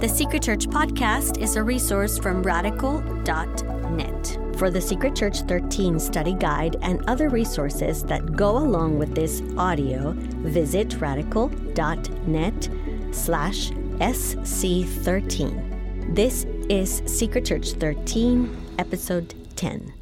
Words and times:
The 0.00 0.08
Secret 0.08 0.42
Church 0.42 0.66
podcast 0.66 1.38
is 1.42 1.56
a 1.56 1.62
resource 1.62 2.18
from 2.18 2.42
radical.net. 2.42 4.38
For 4.56 4.70
the 4.70 4.80
Secret 4.80 5.14
Church 5.14 5.42
13 5.42 6.00
study 6.00 6.32
guide 6.32 6.76
and 6.80 7.04
other 7.06 7.28
resources 7.28 8.02
that 8.04 8.34
go 8.34 8.56
along 8.56 8.98
with 8.98 9.14
this 9.14 9.42
audio, 9.58 10.14
visit 10.16 10.98
radical.net 11.02 12.70
slash 13.10 13.72
SC13. 13.72 16.14
This 16.14 16.46
is 16.70 17.02
Secret 17.04 17.44
Church 17.44 17.72
13, 17.72 18.56
episode 18.78 19.34
10. 19.56 19.92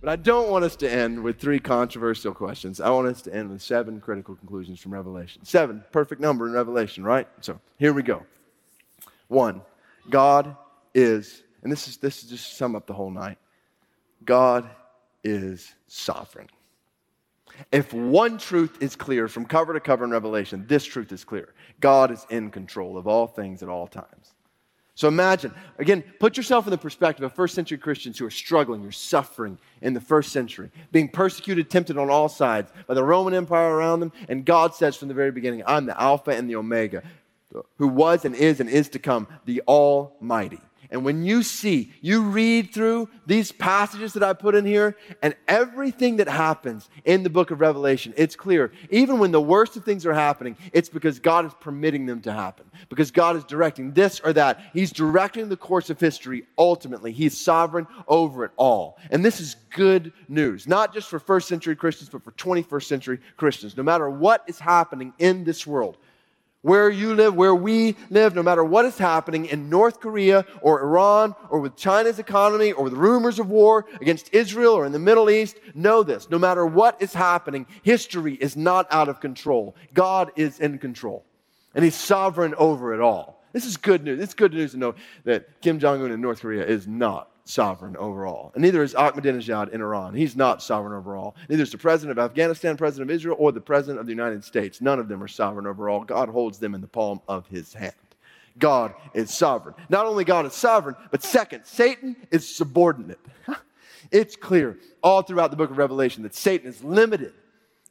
But 0.00 0.10
I 0.10 0.16
don't 0.16 0.48
want 0.48 0.64
us 0.64 0.76
to 0.76 0.88
end 0.88 1.24
with 1.24 1.40
three 1.40 1.58
controversial 1.58 2.32
questions. 2.32 2.80
I 2.80 2.90
want 2.90 3.08
us 3.08 3.20
to 3.22 3.34
end 3.34 3.50
with 3.50 3.62
seven 3.62 4.00
critical 4.00 4.36
conclusions 4.36 4.78
from 4.78 4.94
Revelation. 4.94 5.44
Seven, 5.44 5.82
perfect 5.90 6.20
number 6.20 6.46
in 6.46 6.52
Revelation, 6.52 7.02
right? 7.02 7.26
So 7.40 7.60
here 7.78 7.92
we 7.92 8.04
go. 8.04 8.22
One, 9.28 9.62
God 10.10 10.56
is, 10.94 11.42
and 11.62 11.70
this 11.70 11.86
is 11.86 11.98
this 11.98 12.22
is 12.22 12.30
just 12.30 12.56
sum 12.56 12.74
up 12.74 12.86
the 12.86 12.94
whole 12.94 13.10
night. 13.10 13.38
God 14.24 14.68
is 15.22 15.74
sovereign. 15.86 16.48
If 17.72 17.92
one 17.92 18.38
truth 18.38 18.78
is 18.80 18.94
clear 18.96 19.28
from 19.28 19.44
cover 19.44 19.72
to 19.72 19.80
cover 19.80 20.04
in 20.04 20.10
Revelation, 20.10 20.64
this 20.68 20.84
truth 20.84 21.12
is 21.12 21.24
clear. 21.24 21.54
God 21.80 22.10
is 22.10 22.26
in 22.30 22.50
control 22.50 22.96
of 22.96 23.06
all 23.06 23.26
things 23.26 23.62
at 23.62 23.68
all 23.68 23.86
times. 23.86 24.34
So 24.94 25.06
imagine, 25.06 25.54
again, 25.78 26.02
put 26.18 26.36
yourself 26.36 26.66
in 26.66 26.72
the 26.72 26.78
perspective 26.78 27.24
of 27.24 27.32
first 27.32 27.54
century 27.54 27.78
Christians 27.78 28.18
who 28.18 28.26
are 28.26 28.30
struggling, 28.30 28.82
you're 28.82 28.90
suffering 28.90 29.56
in 29.80 29.94
the 29.94 30.00
first 30.00 30.32
century, 30.32 30.72
being 30.90 31.08
persecuted, 31.08 31.70
tempted 31.70 31.96
on 31.96 32.10
all 32.10 32.28
sides 32.28 32.72
by 32.88 32.94
the 32.94 33.04
Roman 33.04 33.32
Empire 33.32 33.76
around 33.76 34.00
them. 34.00 34.12
And 34.28 34.44
God 34.44 34.74
says 34.74 34.96
from 34.96 35.06
the 35.06 35.14
very 35.14 35.30
beginning, 35.30 35.62
I'm 35.66 35.86
the 35.86 36.00
Alpha 36.00 36.32
and 36.32 36.50
the 36.50 36.56
Omega, 36.56 37.04
who 37.76 37.88
was 37.88 38.24
and 38.24 38.34
is 38.34 38.60
and 38.60 38.68
is 38.68 38.88
to 38.90 38.98
come, 38.98 39.26
the 39.44 39.62
Almighty. 39.66 40.60
And 40.90 41.04
when 41.04 41.22
you 41.22 41.42
see, 41.42 41.92
you 42.00 42.22
read 42.22 42.72
through 42.72 43.10
these 43.26 43.52
passages 43.52 44.14
that 44.14 44.22
I 44.22 44.32
put 44.32 44.54
in 44.54 44.64
here, 44.64 44.96
and 45.22 45.36
everything 45.46 46.16
that 46.16 46.28
happens 46.28 46.88
in 47.04 47.22
the 47.22 47.30
book 47.30 47.50
of 47.50 47.60
Revelation, 47.60 48.14
it's 48.16 48.34
clear. 48.34 48.72
Even 48.90 49.18
when 49.18 49.30
the 49.30 49.40
worst 49.40 49.76
of 49.76 49.84
things 49.84 50.06
are 50.06 50.14
happening, 50.14 50.56
it's 50.72 50.88
because 50.88 51.18
God 51.18 51.44
is 51.44 51.52
permitting 51.60 52.06
them 52.06 52.22
to 52.22 52.32
happen, 52.32 52.64
because 52.88 53.10
God 53.10 53.36
is 53.36 53.44
directing 53.44 53.92
this 53.92 54.20
or 54.20 54.32
that. 54.32 54.62
He's 54.72 54.90
directing 54.90 55.50
the 55.50 55.58
course 55.58 55.90
of 55.90 56.00
history 56.00 56.44
ultimately. 56.56 57.12
He's 57.12 57.36
sovereign 57.36 57.86
over 58.06 58.46
it 58.46 58.52
all. 58.56 58.96
And 59.10 59.22
this 59.22 59.40
is 59.40 59.56
good 59.70 60.12
news, 60.26 60.66
not 60.66 60.94
just 60.94 61.10
for 61.10 61.18
first 61.18 61.48
century 61.48 61.76
Christians, 61.76 62.08
but 62.08 62.24
for 62.24 62.32
21st 62.32 62.84
century 62.84 63.18
Christians. 63.36 63.76
No 63.76 63.82
matter 63.82 64.08
what 64.08 64.42
is 64.46 64.58
happening 64.58 65.12
in 65.18 65.44
this 65.44 65.66
world, 65.66 65.98
where 66.68 66.90
you 66.90 67.14
live, 67.14 67.34
where 67.34 67.54
we 67.54 67.96
live, 68.10 68.34
no 68.34 68.42
matter 68.42 68.62
what 68.62 68.84
is 68.84 68.98
happening 68.98 69.46
in 69.46 69.70
North 69.70 70.00
Korea 70.00 70.44
or 70.60 70.82
Iran 70.82 71.34
or 71.48 71.60
with 71.60 71.76
China's 71.76 72.18
economy 72.18 72.72
or 72.72 72.84
with 72.84 72.92
rumors 72.92 73.38
of 73.38 73.48
war 73.48 73.86
against 74.02 74.34
Israel 74.34 74.74
or 74.74 74.84
in 74.84 74.92
the 74.92 74.98
Middle 74.98 75.30
East, 75.30 75.56
know 75.74 76.02
this. 76.02 76.28
No 76.28 76.38
matter 76.38 76.66
what 76.66 77.00
is 77.00 77.14
happening, 77.14 77.66
history 77.82 78.34
is 78.34 78.54
not 78.54 78.86
out 78.90 79.08
of 79.08 79.18
control. 79.18 79.74
God 79.94 80.30
is 80.36 80.60
in 80.60 80.76
control, 80.76 81.24
and 81.74 81.82
He's 81.82 81.94
sovereign 81.94 82.54
over 82.56 82.92
it 82.92 83.00
all. 83.00 83.42
This 83.54 83.64
is 83.64 83.78
good 83.78 84.04
news. 84.04 84.20
It's 84.20 84.34
good 84.34 84.52
news 84.52 84.72
to 84.72 84.76
know 84.76 84.94
that 85.24 85.62
Kim 85.62 85.78
Jong 85.78 86.02
un 86.02 86.12
in 86.12 86.20
North 86.20 86.42
Korea 86.42 86.66
is 86.66 86.86
not 86.86 87.30
sovereign 87.48 87.96
over 87.96 88.26
all. 88.26 88.52
And 88.54 88.62
neither 88.62 88.82
is 88.82 88.94
Ahmadinejad 88.94 89.70
in 89.70 89.80
Iran. 89.80 90.14
He's 90.14 90.36
not 90.36 90.62
sovereign 90.62 90.92
over 90.92 91.16
all. 91.16 91.34
Neither 91.48 91.62
is 91.62 91.72
the 91.72 91.78
president 91.78 92.18
of 92.18 92.24
Afghanistan, 92.24 92.76
president 92.76 93.10
of 93.10 93.14
Israel, 93.14 93.36
or 93.38 93.52
the 93.52 93.60
president 93.60 94.00
of 94.00 94.06
the 94.06 94.12
United 94.12 94.44
States. 94.44 94.80
None 94.80 94.98
of 94.98 95.08
them 95.08 95.22
are 95.22 95.28
sovereign 95.28 95.66
over 95.66 95.88
all. 95.88 96.04
God 96.04 96.28
holds 96.28 96.58
them 96.58 96.74
in 96.74 96.80
the 96.80 96.86
palm 96.86 97.20
of 97.26 97.46
his 97.46 97.72
hand. 97.72 97.94
God 98.58 98.92
is 99.14 99.32
sovereign. 99.32 99.74
Not 99.88 100.06
only 100.06 100.24
God 100.24 100.44
is 100.44 100.52
sovereign, 100.52 100.96
but 101.10 101.22
second, 101.22 101.64
Satan 101.64 102.16
is 102.30 102.54
subordinate. 102.54 103.20
it's 104.10 104.36
clear 104.36 104.78
all 105.02 105.22
throughout 105.22 105.50
the 105.50 105.56
book 105.56 105.70
of 105.70 105.78
Revelation 105.78 106.24
that 106.24 106.34
Satan 106.34 106.68
is 106.68 106.82
limited 106.84 107.32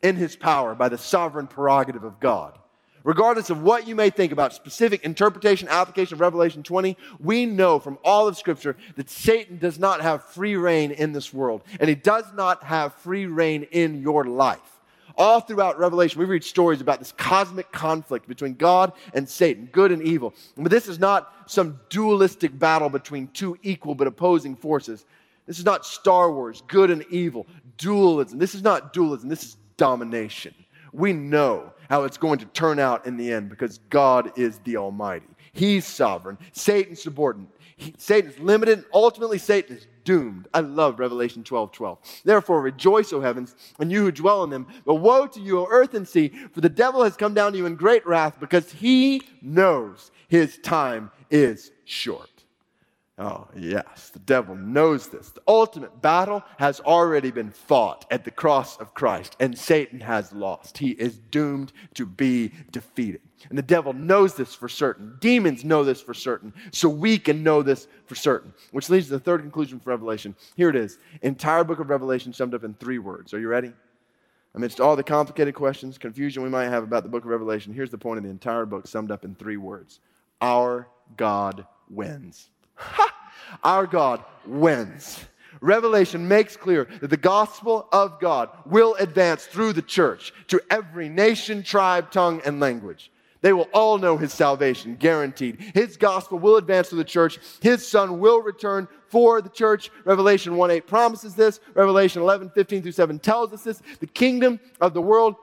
in 0.03 0.15
his 0.15 0.35
power 0.35 0.75
by 0.75 0.89
the 0.89 0.97
sovereign 0.97 1.47
prerogative 1.47 2.03
of 2.03 2.19
God. 2.19 2.59
Regardless 3.07 3.49
of 3.49 3.61
what 3.63 3.87
you 3.87 3.95
may 3.95 4.09
think 4.09 4.33
about 4.33 4.51
specific 4.51 5.05
interpretation, 5.05 5.69
application 5.69 6.15
of 6.15 6.19
Revelation 6.19 6.61
20, 6.61 6.97
we 7.21 7.45
know 7.45 7.79
from 7.79 7.97
all 8.03 8.27
of 8.27 8.35
Scripture 8.35 8.75
that 8.97 9.09
Satan 9.09 9.59
does 9.59 9.79
not 9.79 10.01
have 10.01 10.25
free 10.25 10.57
rein 10.57 10.91
in 10.91 11.13
this 11.13 11.33
world, 11.33 11.63
and 11.79 11.87
he 11.87 11.95
does 11.95 12.25
not 12.33 12.65
have 12.65 12.93
free 12.95 13.25
rein 13.25 13.63
in 13.71 14.01
your 14.01 14.25
life. 14.25 14.81
All 15.17 15.39
throughout 15.39 15.79
Revelation, 15.79 16.19
we 16.19 16.25
read 16.25 16.43
stories 16.43 16.81
about 16.81 16.99
this 16.99 17.13
cosmic 17.13 17.71
conflict 17.71 18.27
between 18.27 18.55
God 18.55 18.91
and 19.13 19.27
Satan, 19.27 19.69
good 19.71 19.93
and 19.93 20.01
evil. 20.01 20.33
But 20.57 20.69
this 20.69 20.89
is 20.89 20.99
not 20.99 21.33
some 21.45 21.79
dualistic 21.87 22.59
battle 22.59 22.89
between 22.89 23.29
two 23.29 23.57
equal 23.63 23.95
but 23.95 24.07
opposing 24.07 24.53
forces. 24.53 25.05
This 25.45 25.59
is 25.59 25.65
not 25.65 25.85
Star 25.85 26.29
Wars, 26.29 26.61
good 26.67 26.91
and 26.91 27.05
evil, 27.09 27.47
dualism. 27.77 28.37
This 28.37 28.53
is 28.53 28.63
not 28.63 28.91
dualism, 28.91 29.29
this 29.29 29.45
is 29.45 29.57
domination. 29.77 30.53
We 30.91 31.13
know 31.13 31.71
how 31.89 32.03
it's 32.03 32.17
going 32.17 32.39
to 32.39 32.45
turn 32.45 32.79
out 32.79 33.05
in 33.05 33.17
the 33.17 33.31
end 33.31 33.49
because 33.49 33.79
God 33.89 34.31
is 34.37 34.59
the 34.59 34.77
Almighty. 34.77 35.27
He's 35.53 35.85
sovereign. 35.85 36.37
Satan's 36.51 37.01
subordinate. 37.01 37.49
He, 37.75 37.93
Satan 37.97 38.31
is 38.31 38.39
limited. 38.39 38.85
Ultimately, 38.93 39.37
Satan 39.37 39.77
is 39.77 39.87
doomed. 40.03 40.47
I 40.53 40.61
love 40.61 40.99
Revelation 40.99 41.43
12 41.43 41.71
12. 41.71 41.97
Therefore, 42.23 42.61
rejoice, 42.61 43.11
O 43.13 43.21
heavens, 43.21 43.55
and 43.79 43.91
you 43.91 44.03
who 44.03 44.11
dwell 44.11 44.43
in 44.43 44.49
them. 44.49 44.67
But 44.85 44.95
woe 44.95 45.27
to 45.27 45.39
you, 45.39 45.59
O 45.59 45.67
earth 45.69 45.93
and 45.93 46.07
sea, 46.07 46.29
for 46.53 46.61
the 46.61 46.69
devil 46.69 47.03
has 47.03 47.17
come 47.17 47.33
down 47.33 47.51
to 47.51 47.57
you 47.57 47.65
in 47.65 47.75
great 47.75 48.05
wrath 48.05 48.39
because 48.39 48.71
he 48.71 49.21
knows 49.41 50.11
his 50.27 50.57
time 50.59 51.11
is 51.29 51.71
short. 51.85 52.36
Oh, 53.19 53.47
yes, 53.55 54.09
the 54.09 54.19
devil 54.19 54.53
knows 54.53 55.07
this. 55.07 55.31
The 55.31 55.41
ultimate 55.47 56.03
battle 56.03 56.43
has 56.59 56.79
already 56.81 57.31
been 57.31 57.49
fought 57.49 58.05
at 58.11 58.23
the 58.23 58.29
cross 58.29 58.77
of 58.77 58.93
Christ, 58.93 59.35
and 59.39 59.57
Satan 59.57 59.99
has 60.01 60.31
lost. 60.31 60.77
He 60.77 60.91
is 60.91 61.17
doomed 61.17 61.73
to 61.95 62.05
be 62.05 62.51
defeated. 62.71 63.21
And 63.49 63.57
the 63.57 63.63
devil 63.63 63.91
knows 63.93 64.35
this 64.35 64.53
for 64.53 64.69
certain. 64.69 65.17
Demons 65.19 65.65
know 65.65 65.83
this 65.83 65.99
for 65.99 66.13
certain. 66.13 66.53
So 66.71 66.89
we 66.89 67.17
can 67.17 67.41
know 67.41 67.63
this 67.63 67.87
for 68.05 68.13
certain. 68.13 68.53
Which 68.71 68.89
leads 68.89 69.07
to 69.07 69.13
the 69.13 69.19
third 69.19 69.41
conclusion 69.41 69.79
for 69.79 69.89
Revelation. 69.89 70.35
Here 70.55 70.69
it 70.69 70.75
is. 70.75 70.99
Entire 71.23 71.63
book 71.63 71.79
of 71.79 71.89
Revelation 71.89 72.33
summed 72.33 72.53
up 72.53 72.63
in 72.63 72.75
three 72.75 72.99
words. 72.99 73.33
Are 73.33 73.39
you 73.39 73.47
ready? 73.47 73.73
Amidst 74.53 74.79
all 74.79 74.95
the 74.95 75.03
complicated 75.03 75.55
questions, 75.55 75.97
confusion 75.97 76.43
we 76.43 76.49
might 76.49 76.69
have 76.69 76.83
about 76.83 77.03
the 77.03 77.09
book 77.09 77.23
of 77.23 77.29
Revelation, 77.29 77.73
here's 77.73 77.91
the 77.91 77.97
point 77.97 78.17
of 78.19 78.23
the 78.23 78.29
entire 78.29 78.65
book 78.65 78.87
summed 78.87 79.11
up 79.11 79.25
in 79.25 79.35
three 79.35 79.57
words 79.57 79.99
Our 80.39 80.87
God 81.15 81.65
wins. 81.89 82.49
Ha! 82.77 83.13
Our 83.63 83.87
God 83.87 84.23
wins. 84.45 85.19
Revelation 85.61 86.27
makes 86.27 86.55
clear 86.55 86.87
that 87.01 87.09
the 87.09 87.17
gospel 87.17 87.87
of 87.91 88.19
God 88.19 88.49
will 88.65 88.95
advance 88.95 89.45
through 89.45 89.73
the 89.73 89.81
church 89.81 90.33
to 90.47 90.61
every 90.69 91.09
nation, 91.09 91.63
tribe, 91.63 92.11
tongue, 92.11 92.41
and 92.45 92.59
language. 92.59 93.11
They 93.41 93.53
will 93.53 93.67
all 93.73 93.97
know 93.97 94.17
his 94.17 94.33
salvation, 94.33 94.95
guaranteed. 94.95 95.59
His 95.73 95.95
gospel 95.95 96.39
will 96.39 96.57
advance 96.57 96.89
through 96.89 96.97
the 96.99 97.03
church. 97.03 97.39
His 97.61 97.87
son 97.87 98.19
will 98.19 98.41
return 98.41 98.87
for 99.07 99.41
the 99.41 99.49
church. 99.49 99.91
Revelation 100.05 100.57
1 100.57 100.71
8 100.71 100.87
promises 100.87 101.35
this. 101.35 101.59
Revelation 101.73 102.21
11 102.21 102.49
15 102.49 102.81
through 102.81 102.91
7 102.91 103.19
tells 103.19 103.53
us 103.53 103.63
this. 103.63 103.81
The 103.99 104.07
kingdom 104.07 104.59
of 104.81 104.93
the 104.93 105.01
world 105.01 105.35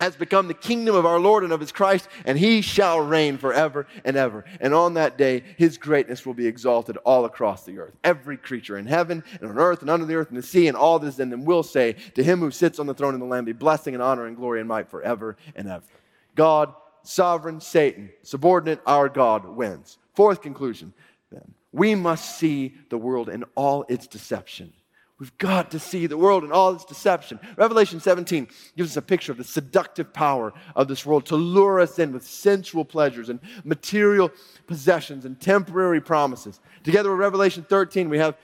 has 0.00 0.16
become 0.16 0.48
the 0.48 0.54
kingdom 0.54 0.94
of 0.96 1.04
our 1.04 1.20
Lord 1.20 1.44
and 1.44 1.52
of 1.52 1.60
his 1.60 1.72
Christ, 1.72 2.08
and 2.24 2.38
he 2.38 2.62
shall 2.62 3.00
reign 3.00 3.36
forever 3.36 3.86
and 4.04 4.16
ever. 4.16 4.44
And 4.60 4.72
on 4.74 4.94
that 4.94 5.18
day, 5.18 5.44
his 5.58 5.76
greatness 5.76 6.24
will 6.24 6.34
be 6.34 6.46
exalted 6.46 6.96
all 6.98 7.26
across 7.26 7.64
the 7.64 7.78
earth. 7.78 7.94
Every 8.02 8.36
creature 8.36 8.78
in 8.78 8.86
heaven 8.86 9.22
and 9.40 9.50
on 9.50 9.58
earth 9.58 9.82
and 9.82 9.90
under 9.90 10.06
the 10.06 10.14
earth 10.14 10.30
and 10.30 10.38
the 10.38 10.42
sea 10.42 10.68
and 10.68 10.76
all 10.76 10.98
that 10.98 11.06
is 11.06 11.20
in 11.20 11.30
them 11.30 11.44
will 11.44 11.62
say, 11.62 11.92
To 12.14 12.24
him 12.24 12.40
who 12.40 12.50
sits 12.50 12.78
on 12.78 12.86
the 12.86 12.94
throne 12.94 13.14
of 13.14 13.20
the 13.20 13.26
Lamb 13.26 13.44
be 13.44 13.52
blessing 13.52 13.94
and 13.94 14.02
honor 14.02 14.26
and 14.26 14.36
glory 14.36 14.60
and 14.60 14.68
might 14.68 14.90
forever 14.90 15.36
and 15.54 15.68
ever. 15.68 15.84
God, 16.34 16.74
sovereign, 17.02 17.60
Satan, 17.60 18.10
subordinate, 18.22 18.80
our 18.86 19.08
God 19.08 19.44
wins. 19.44 19.98
Fourth 20.14 20.40
conclusion, 20.40 20.94
then, 21.30 21.54
we 21.72 21.94
must 21.94 22.38
see 22.38 22.74
the 22.88 22.98
world 22.98 23.28
in 23.28 23.44
all 23.54 23.84
its 23.88 24.06
deception 24.06 24.72
We've 25.20 25.36
got 25.36 25.70
to 25.72 25.78
see 25.78 26.06
the 26.06 26.16
world 26.16 26.44
and 26.44 26.52
all 26.52 26.74
its 26.74 26.86
deception. 26.86 27.38
Revelation 27.56 28.00
17 28.00 28.48
gives 28.74 28.92
us 28.92 28.96
a 28.96 29.02
picture 29.02 29.30
of 29.30 29.36
the 29.36 29.44
seductive 29.44 30.14
power 30.14 30.54
of 30.74 30.88
this 30.88 31.04
world 31.04 31.26
to 31.26 31.36
lure 31.36 31.78
us 31.78 31.98
in 31.98 32.14
with 32.14 32.26
sensual 32.26 32.86
pleasures 32.86 33.28
and 33.28 33.38
material 33.62 34.32
possessions 34.66 35.26
and 35.26 35.38
temporary 35.38 36.00
promises. 36.00 36.58
Together 36.84 37.10
with 37.10 37.18
Revelation 37.18 37.62
13, 37.68 38.08
we 38.08 38.16
have 38.16 38.34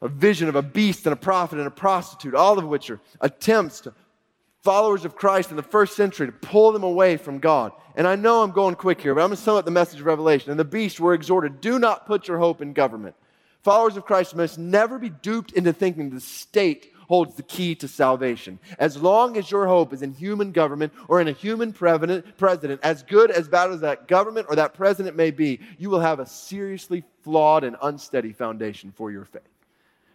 a 0.00 0.08
vision 0.08 0.48
of 0.48 0.56
a 0.56 0.62
beast 0.62 1.04
and 1.04 1.12
a 1.12 1.16
prophet 1.16 1.58
and 1.58 1.68
a 1.68 1.70
prostitute, 1.70 2.34
all 2.34 2.58
of 2.58 2.64
which 2.64 2.88
are 2.88 3.00
attempts 3.20 3.80
to 3.80 3.92
followers 4.62 5.04
of 5.04 5.14
Christ 5.14 5.50
in 5.50 5.56
the 5.56 5.62
first 5.62 5.94
century 5.94 6.26
to 6.26 6.32
pull 6.32 6.72
them 6.72 6.84
away 6.84 7.18
from 7.18 7.38
God. 7.38 7.72
And 7.96 8.06
I 8.06 8.16
know 8.16 8.42
I'm 8.42 8.52
going 8.52 8.76
quick 8.76 9.02
here, 9.02 9.14
but 9.14 9.20
I'm 9.20 9.28
going 9.28 9.36
to 9.36 9.42
sum 9.42 9.56
up 9.56 9.66
the 9.66 9.70
message 9.70 10.00
of 10.00 10.06
Revelation. 10.06 10.50
And 10.50 10.58
the 10.58 10.64
beast 10.64 11.00
were 11.00 11.12
exhorted 11.12 11.60
do 11.60 11.78
not 11.78 12.06
put 12.06 12.28
your 12.28 12.38
hope 12.38 12.62
in 12.62 12.72
government 12.72 13.14
Followers 13.62 13.96
of 13.96 14.04
Christ 14.04 14.36
must 14.36 14.58
never 14.58 14.98
be 14.98 15.08
duped 15.10 15.52
into 15.52 15.72
thinking 15.72 16.10
the 16.10 16.20
state 16.20 16.92
holds 17.08 17.34
the 17.34 17.42
key 17.42 17.74
to 17.74 17.88
salvation. 17.88 18.58
As 18.78 19.00
long 19.00 19.36
as 19.36 19.50
your 19.50 19.66
hope 19.66 19.92
is 19.92 20.02
in 20.02 20.12
human 20.12 20.52
government 20.52 20.92
or 21.08 21.20
in 21.20 21.28
a 21.28 21.32
human 21.32 21.72
president, 21.72 22.80
as 22.82 23.02
good 23.02 23.30
as 23.30 23.48
bad 23.48 23.70
as 23.70 23.80
that 23.80 24.06
government 24.06 24.46
or 24.50 24.56
that 24.56 24.74
president 24.74 25.16
may 25.16 25.30
be, 25.30 25.58
you 25.78 25.88
will 25.88 26.00
have 26.00 26.20
a 26.20 26.26
seriously 26.26 27.02
flawed 27.22 27.64
and 27.64 27.76
unsteady 27.82 28.32
foundation 28.32 28.92
for 28.94 29.10
your 29.10 29.24
faith. 29.24 29.42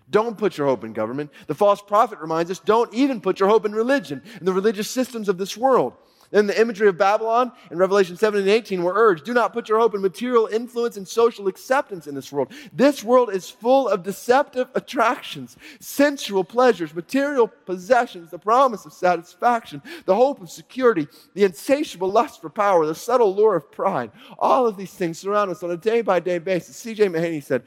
Don't 0.10 0.38
put 0.38 0.58
your 0.58 0.68
hope 0.68 0.84
in 0.84 0.94
government. 0.94 1.32
The 1.48 1.56
false 1.56 1.82
prophet 1.82 2.20
reminds 2.20 2.52
us 2.52 2.60
don't 2.60 2.94
even 2.94 3.22
put 3.22 3.40
your 3.40 3.50
hope 3.50 3.66
in 3.66 3.74
religion 3.74 4.22
and 4.38 4.48
the 4.48 4.54
religious 4.54 4.90
systems 4.90 5.30
of 5.30 5.38
this 5.40 5.58
world. 5.58 5.94
In 6.34 6.48
the 6.48 6.60
imagery 6.60 6.88
of 6.88 6.98
Babylon 6.98 7.52
in 7.70 7.78
Revelation 7.78 8.18
7 8.18 8.40
and 8.40 8.50
18, 8.50 8.82
we're 8.82 8.96
urged 8.96 9.24
do 9.24 9.34
not 9.34 9.54
put 9.54 9.70
your 9.70 9.78
hope 9.78 9.94
in 9.94 10.02
material 10.02 10.48
influence 10.48 10.98
and 10.98 11.08
social 11.08 11.48
acceptance 11.48 12.08
in 12.08 12.16
this 12.16 12.32
world. 12.32 12.52
This 12.74 13.04
world 13.04 13.32
is 13.32 13.50
full 13.50 13.88
of 13.88 14.02
deceptive 14.02 14.68
attractions, 14.74 15.56
sensual 15.80 16.44
pleasures, 16.44 16.94
material 16.96 17.48
possessions, 17.48 18.32
the 18.32 18.40
promise 18.40 18.84
of 18.86 18.94
satisfaction, 18.94 19.82
the 20.06 20.16
hope 20.16 20.42
of 20.42 20.50
security, 20.50 21.08
the 21.36 21.44
insatiable 21.44 22.10
lust 22.10 22.42
for 22.42 22.50
power, 22.50 22.88
the 22.88 22.96
subtle 22.96 23.36
lure 23.36 23.56
of 23.56 23.72
pride. 23.72 24.12
All 24.40 24.66
of 24.66 24.76
these 24.76 24.94
things 24.94 25.20
surround 25.20 25.52
us 25.52 25.62
on 25.62 25.70
a 25.70 25.78
day 25.78 26.02
by 26.02 26.20
day 26.20 26.40
basis. 26.40 26.76
C.J. 26.78 27.10
Mahaney 27.10 27.44
said, 27.44 27.64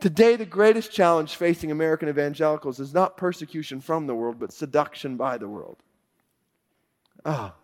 Today, 0.00 0.36
the 0.36 0.44
greatest 0.44 0.92
challenge 0.92 1.36
facing 1.36 1.70
American 1.70 2.08
evangelicals 2.08 2.80
is 2.80 2.92
not 2.92 3.16
persecution 3.16 3.80
from 3.80 4.06
the 4.06 4.14
world, 4.14 4.38
but 4.38 4.52
seduction 4.52 5.16
by 5.16 5.38
the 5.38 5.48
world. 5.48 5.78
Ah, 7.24 7.54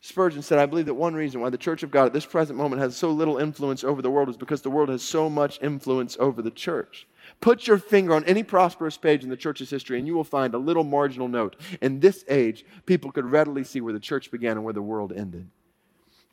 Spurgeon 0.00 0.42
said, 0.42 0.58
I 0.58 0.66
believe 0.66 0.86
that 0.86 0.94
one 0.94 1.14
reason 1.14 1.40
why 1.40 1.50
the 1.50 1.58
church 1.58 1.82
of 1.82 1.90
God 1.90 2.06
at 2.06 2.12
this 2.12 2.24
present 2.24 2.56
moment 2.56 2.80
has 2.80 2.96
so 2.96 3.10
little 3.10 3.38
influence 3.38 3.82
over 3.82 4.00
the 4.00 4.10
world 4.10 4.28
is 4.28 4.36
because 4.36 4.62
the 4.62 4.70
world 4.70 4.88
has 4.90 5.02
so 5.02 5.28
much 5.28 5.58
influence 5.60 6.16
over 6.20 6.40
the 6.40 6.52
church. 6.52 7.06
Put 7.40 7.66
your 7.66 7.78
finger 7.78 8.14
on 8.14 8.24
any 8.24 8.42
prosperous 8.42 8.96
page 8.96 9.24
in 9.24 9.28
the 9.30 9.36
church's 9.36 9.70
history, 9.70 9.98
and 9.98 10.06
you 10.06 10.14
will 10.14 10.24
find 10.24 10.54
a 10.54 10.58
little 10.58 10.84
marginal 10.84 11.28
note. 11.28 11.56
In 11.82 11.98
this 11.98 12.24
age, 12.28 12.64
people 12.86 13.10
could 13.10 13.26
readily 13.26 13.64
see 13.64 13.80
where 13.80 13.92
the 13.92 14.00
church 14.00 14.30
began 14.30 14.52
and 14.52 14.64
where 14.64 14.72
the 14.72 14.80
world 14.80 15.12
ended. 15.12 15.48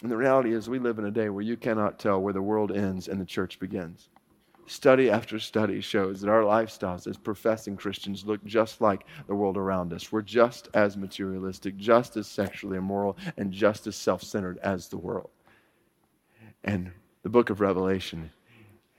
And 0.01 0.11
the 0.11 0.17
reality 0.17 0.53
is, 0.53 0.69
we 0.69 0.79
live 0.79 0.99
in 0.99 1.05
a 1.05 1.11
day 1.11 1.29
where 1.29 1.43
you 1.43 1.57
cannot 1.57 1.99
tell 1.99 2.21
where 2.21 2.33
the 2.33 2.41
world 2.41 2.71
ends 2.71 3.07
and 3.07 3.19
the 3.19 3.25
church 3.25 3.59
begins. 3.59 4.09
Study 4.67 5.11
after 5.11 5.39
study 5.39 5.79
shows 5.79 6.21
that 6.21 6.29
our 6.29 6.41
lifestyles 6.41 7.07
as 7.07 7.17
professing 7.17 7.77
Christians 7.77 8.25
look 8.25 8.43
just 8.45 8.81
like 8.81 9.05
the 9.27 9.35
world 9.35 9.57
around 9.57 9.93
us. 9.93 10.11
We're 10.11 10.23
just 10.23 10.69
as 10.73 10.97
materialistic, 10.97 11.77
just 11.77 12.17
as 12.17 12.27
sexually 12.27 12.77
immoral, 12.77 13.15
and 13.37 13.51
just 13.51 13.85
as 13.85 13.95
self 13.95 14.23
centered 14.23 14.57
as 14.59 14.87
the 14.87 14.97
world. 14.97 15.29
And 16.63 16.91
the 17.21 17.29
book 17.29 17.51
of 17.51 17.61
Revelation 17.61 18.31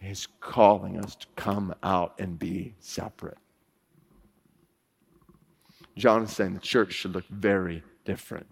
is 0.01 0.29
calling 0.41 0.99
us 0.99 1.17
to 1.17 1.27
come 1.35 1.75
out 1.83 2.15
and 2.19 2.39
be 2.39 2.75
separate. 2.79 3.39
John 5.97 6.23
is 6.23 6.33
saying 6.33 6.55
the 6.55 6.61
church 6.61 6.93
should 6.93 7.15
look 7.15 7.27
very 7.29 7.83
different. 8.05 8.47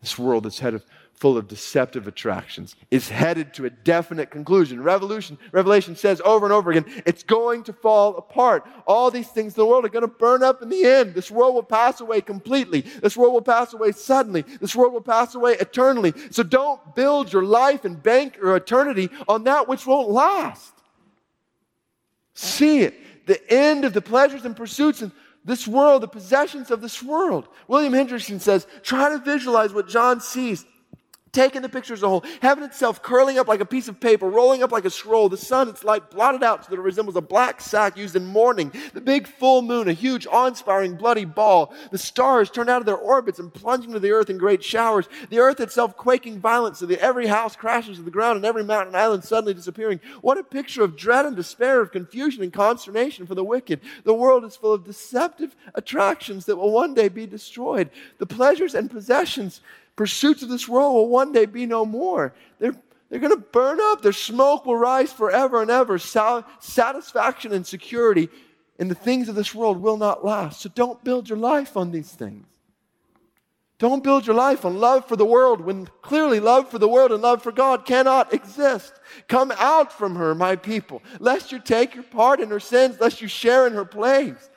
This 0.00 0.18
world 0.18 0.44
is 0.46 0.58
head 0.58 0.74
of 0.74 0.84
full 1.20 1.36
of 1.36 1.46
deceptive 1.46 2.08
attractions, 2.08 2.74
is 2.90 3.10
headed 3.10 3.52
to 3.52 3.66
a 3.66 3.70
definite 3.70 4.30
conclusion. 4.30 4.82
Revolution, 4.82 5.36
Revelation 5.52 5.94
says 5.94 6.22
over 6.24 6.46
and 6.46 6.52
over 6.52 6.70
again, 6.70 6.86
it's 7.04 7.22
going 7.22 7.62
to 7.64 7.74
fall 7.74 8.16
apart. 8.16 8.66
All 8.86 9.10
these 9.10 9.28
things 9.28 9.52
in 9.52 9.60
the 9.60 9.66
world 9.66 9.84
are 9.84 9.90
going 9.90 10.00
to 10.00 10.08
burn 10.08 10.42
up 10.42 10.62
in 10.62 10.70
the 10.70 10.82
end. 10.82 11.12
This 11.12 11.30
world 11.30 11.54
will 11.54 11.62
pass 11.62 12.00
away 12.00 12.22
completely. 12.22 12.80
This 12.80 13.18
world 13.18 13.34
will 13.34 13.42
pass 13.42 13.74
away 13.74 13.92
suddenly. 13.92 14.46
This 14.62 14.74
world 14.74 14.94
will 14.94 15.02
pass 15.02 15.34
away 15.34 15.56
eternally. 15.60 16.14
So 16.30 16.42
don't 16.42 16.94
build 16.94 17.30
your 17.30 17.44
life 17.44 17.84
and 17.84 18.02
bank 18.02 18.38
your 18.38 18.56
eternity 18.56 19.10
on 19.28 19.44
that 19.44 19.68
which 19.68 19.86
won't 19.86 20.08
last. 20.08 20.72
See 22.32 22.80
it. 22.80 22.94
The 23.26 23.52
end 23.52 23.84
of 23.84 23.92
the 23.92 24.00
pleasures 24.00 24.46
and 24.46 24.56
pursuits 24.56 25.02
and 25.02 25.12
this 25.44 25.68
world, 25.68 26.02
the 26.02 26.08
possessions 26.08 26.70
of 26.70 26.80
this 26.80 27.02
world. 27.02 27.46
William 27.68 27.92
Hendriksen 27.92 28.40
says, 28.40 28.66
try 28.82 29.10
to 29.10 29.18
visualize 29.18 29.74
what 29.74 29.86
John 29.86 30.20
sees 30.22 30.64
taking 31.32 31.62
the 31.62 31.68
picture 31.68 31.94
as 31.94 32.02
a 32.02 32.08
whole, 32.08 32.24
heaven 32.42 32.64
itself 32.64 33.02
curling 33.02 33.38
up 33.38 33.48
like 33.48 33.60
a 33.60 33.64
piece 33.64 33.88
of 33.88 34.00
paper, 34.00 34.28
rolling 34.28 34.62
up 34.62 34.72
like 34.72 34.84
a 34.84 34.90
scroll, 34.90 35.28
the 35.28 35.36
sun, 35.36 35.68
its 35.68 35.84
light 35.84 36.10
blotted 36.10 36.42
out 36.42 36.64
so 36.64 36.70
that 36.70 36.80
it 36.80 36.82
resembles 36.82 37.16
a 37.16 37.20
black 37.20 37.60
sack 37.60 37.96
used 37.96 38.16
in 38.16 38.26
mourning, 38.26 38.72
the 38.94 39.00
big 39.00 39.26
full 39.26 39.62
moon, 39.62 39.88
a 39.88 39.92
huge, 39.92 40.26
awe-inspiring, 40.26 40.96
bloody 40.96 41.24
ball, 41.24 41.72
the 41.90 41.98
stars 41.98 42.50
turned 42.50 42.70
out 42.70 42.80
of 42.80 42.86
their 42.86 42.96
orbits 42.96 43.38
and 43.38 43.52
plunging 43.52 43.92
to 43.92 44.00
the 44.00 44.10
earth 44.10 44.30
in 44.30 44.38
great 44.38 44.62
showers, 44.62 45.08
the 45.28 45.38
earth 45.38 45.60
itself 45.60 45.96
quaking 45.96 46.38
violent 46.38 46.76
so 46.76 46.86
that 46.86 46.98
every 47.00 47.26
house 47.26 47.54
crashes 47.54 47.96
to 47.96 48.02
the 48.02 48.10
ground 48.10 48.36
and 48.36 48.44
every 48.44 48.64
mountain 48.64 48.94
island 48.94 49.24
suddenly 49.24 49.54
disappearing. 49.54 50.00
What 50.20 50.38
a 50.38 50.44
picture 50.44 50.82
of 50.82 50.96
dread 50.96 51.26
and 51.26 51.36
despair, 51.36 51.80
of 51.80 51.92
confusion 51.92 52.42
and 52.42 52.52
consternation 52.52 53.26
for 53.26 53.34
the 53.34 53.44
wicked. 53.44 53.80
The 54.04 54.14
world 54.14 54.44
is 54.44 54.56
full 54.56 54.72
of 54.72 54.84
deceptive 54.84 55.54
attractions 55.74 56.46
that 56.46 56.56
will 56.56 56.72
one 56.72 56.94
day 56.94 57.08
be 57.08 57.26
destroyed. 57.26 57.90
The 58.18 58.26
pleasures 58.26 58.74
and 58.74 58.90
possessions 58.90 59.60
pursuits 60.00 60.42
of 60.42 60.48
this 60.48 60.66
world 60.66 60.94
will 60.94 61.10
one 61.10 61.30
day 61.30 61.44
be 61.44 61.66
no 61.66 61.84
more. 61.84 62.32
They're, 62.58 62.74
they're 63.10 63.20
going 63.20 63.36
to 63.36 63.46
burn 63.52 63.78
up. 63.82 64.00
Their 64.00 64.14
smoke 64.14 64.64
will 64.64 64.78
rise 64.78 65.12
forever 65.12 65.60
and 65.60 65.70
ever. 65.70 65.98
satisfaction 65.98 67.52
and 67.52 67.66
security 67.66 68.30
in 68.78 68.88
the 68.88 68.94
things 68.94 69.28
of 69.28 69.34
this 69.34 69.54
world 69.54 69.82
will 69.82 69.98
not 69.98 70.24
last. 70.24 70.62
So 70.62 70.70
don't 70.74 71.04
build 71.04 71.28
your 71.28 71.36
life 71.36 71.76
on 71.76 71.92
these 71.92 72.10
things. 72.10 72.46
Don't 73.76 74.02
build 74.02 74.26
your 74.26 74.36
life 74.36 74.64
on 74.64 74.80
love 74.80 75.04
for 75.04 75.16
the 75.16 75.26
world 75.26 75.60
when 75.60 75.86
clearly 76.00 76.40
love 76.40 76.70
for 76.70 76.78
the 76.78 76.88
world 76.88 77.12
and 77.12 77.20
love 77.20 77.42
for 77.42 77.52
God 77.52 77.84
cannot 77.84 78.32
exist. 78.32 78.94
Come 79.28 79.52
out 79.58 79.92
from 79.92 80.16
her, 80.16 80.34
my 80.34 80.56
people, 80.56 81.02
lest 81.18 81.52
you 81.52 81.58
take 81.58 81.94
your 81.94 82.04
part 82.04 82.40
in 82.40 82.48
her 82.48 82.58
sins, 82.58 82.98
lest 83.00 83.20
you 83.20 83.28
share 83.28 83.66
in 83.66 83.74
her 83.74 83.84
plagues. 83.84 84.48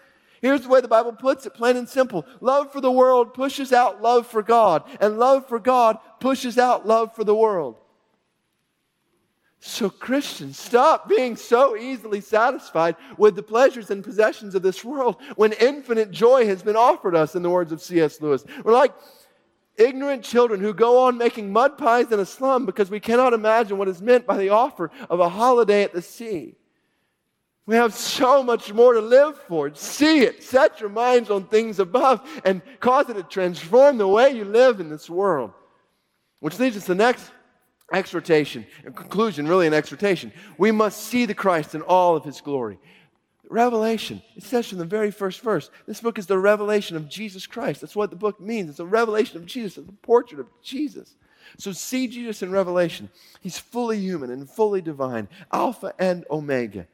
Here's 0.44 0.64
the 0.64 0.68
way 0.68 0.82
the 0.82 0.90
Bible 0.90 1.14
puts 1.14 1.46
it, 1.46 1.54
plain 1.54 1.78
and 1.78 1.88
simple. 1.88 2.26
Love 2.42 2.74
for 2.74 2.82
the 2.82 2.92
world 2.92 3.34
pushes 3.34 3.72
out 3.72 4.02
love 4.02 4.28
for 4.28 4.44
God, 4.44 4.84
and 5.00 5.18
love 5.18 5.48
for 5.48 5.58
God 5.58 6.00
pushes 6.20 6.58
out 6.58 6.86
love 6.86 7.16
for 7.16 7.24
the 7.24 7.34
world. 7.34 7.78
So, 9.62 9.90
Christians, 9.90 10.60
stop 10.60 11.08
being 11.08 11.38
so 11.38 11.78
easily 11.78 12.20
satisfied 12.20 12.98
with 13.18 13.38
the 13.38 13.42
pleasures 13.42 13.90
and 13.90 14.04
possessions 14.04 14.54
of 14.54 14.64
this 14.64 14.84
world 14.84 15.16
when 15.38 15.54
infinite 15.54 16.12
joy 16.12 16.46
has 16.46 16.62
been 16.62 16.76
offered 16.76 17.16
us, 17.16 17.36
in 17.36 17.42
the 17.42 17.50
words 17.50 17.72
of 17.72 17.82
C.S. 17.82 18.20
Lewis. 18.20 18.44
We're 18.66 18.74
like 18.74 18.92
ignorant 19.78 20.26
children 20.26 20.60
who 20.60 20.74
go 20.74 21.04
on 21.04 21.18
making 21.18 21.54
mud 21.54 21.78
pies 21.78 22.12
in 22.12 22.20
a 22.20 22.26
slum 22.26 22.66
because 22.66 22.90
we 22.90 23.00
cannot 23.00 23.32
imagine 23.32 23.78
what 23.78 23.88
is 23.88 24.02
meant 24.02 24.26
by 24.26 24.36
the 24.36 24.50
offer 24.50 24.92
of 25.10 25.22
a 25.22 25.30
holiday 25.30 25.84
at 25.84 25.94
the 25.94 26.02
sea. 26.02 26.58
We 27.66 27.76
have 27.76 27.94
so 27.94 28.44
much 28.44 28.74
more 28.74 28.94
to 28.94 29.00
live 29.00 29.38
for. 29.48 29.74
See 29.74 30.20
it. 30.20 30.44
Set 30.44 30.82
your 30.82 30.90
minds 30.90 31.30
on 31.30 31.46
things 31.46 31.80
above 31.80 32.22
and 32.44 32.62
cause 32.82 33.10
it 33.10 33.14
to 33.14 33.24
transform 33.24 33.98
the 33.98 34.08
way 34.08 34.32
you 34.32 34.44
live 34.44 34.80
in 34.82 34.90
this 34.90 35.10
world. 35.10 35.54
Which 36.40 36.60
leads 36.60 36.76
us 36.76 36.84
to 36.84 36.90
the 36.90 36.96
next 36.96 37.32
exhortation, 37.94 38.66
a 38.86 38.92
conclusion, 38.92 39.48
really 39.48 39.68
an 39.68 39.74
exhortation. 39.74 40.34
We 40.58 40.72
must 40.72 41.04
see 41.04 41.26
the 41.26 41.34
Christ 41.34 41.74
in 41.74 41.82
all 41.82 42.18
of 42.18 42.26
his 42.26 42.42
glory. 42.42 42.80
Revelation, 43.50 44.22
it 44.36 44.44
says 44.44 44.68
from 44.68 44.80
the 44.80 44.86
very 44.86 45.12
first 45.12 45.42
verse, 45.42 45.70
this 45.86 46.02
book 46.02 46.18
is 46.18 46.26
the 46.26 46.40
revelation 46.40 46.98
of 46.98 47.08
Jesus 47.08 47.46
Christ. 47.46 47.82
That's 47.82 47.96
what 47.96 48.10
the 48.10 48.16
book 48.16 48.42
means. 48.42 48.70
It's 48.70 48.80
a 48.80 48.86
revelation 48.86 49.38
of 49.38 49.46
Jesus, 49.46 49.78
it's 49.78 49.88
a 49.88 49.92
portrait 49.92 50.42
of 50.42 50.48
Jesus. 50.62 51.16
So 51.58 51.72
see 51.72 52.08
Jesus 52.08 52.42
in 52.42 52.52
Revelation. 52.52 53.10
He's 53.42 53.60
fully 53.60 54.00
human 54.00 54.32
and 54.32 54.50
fully 54.50 54.82
divine, 54.82 55.28
Alpha 55.52 55.94
and 56.00 56.26
Omega. 56.32 56.88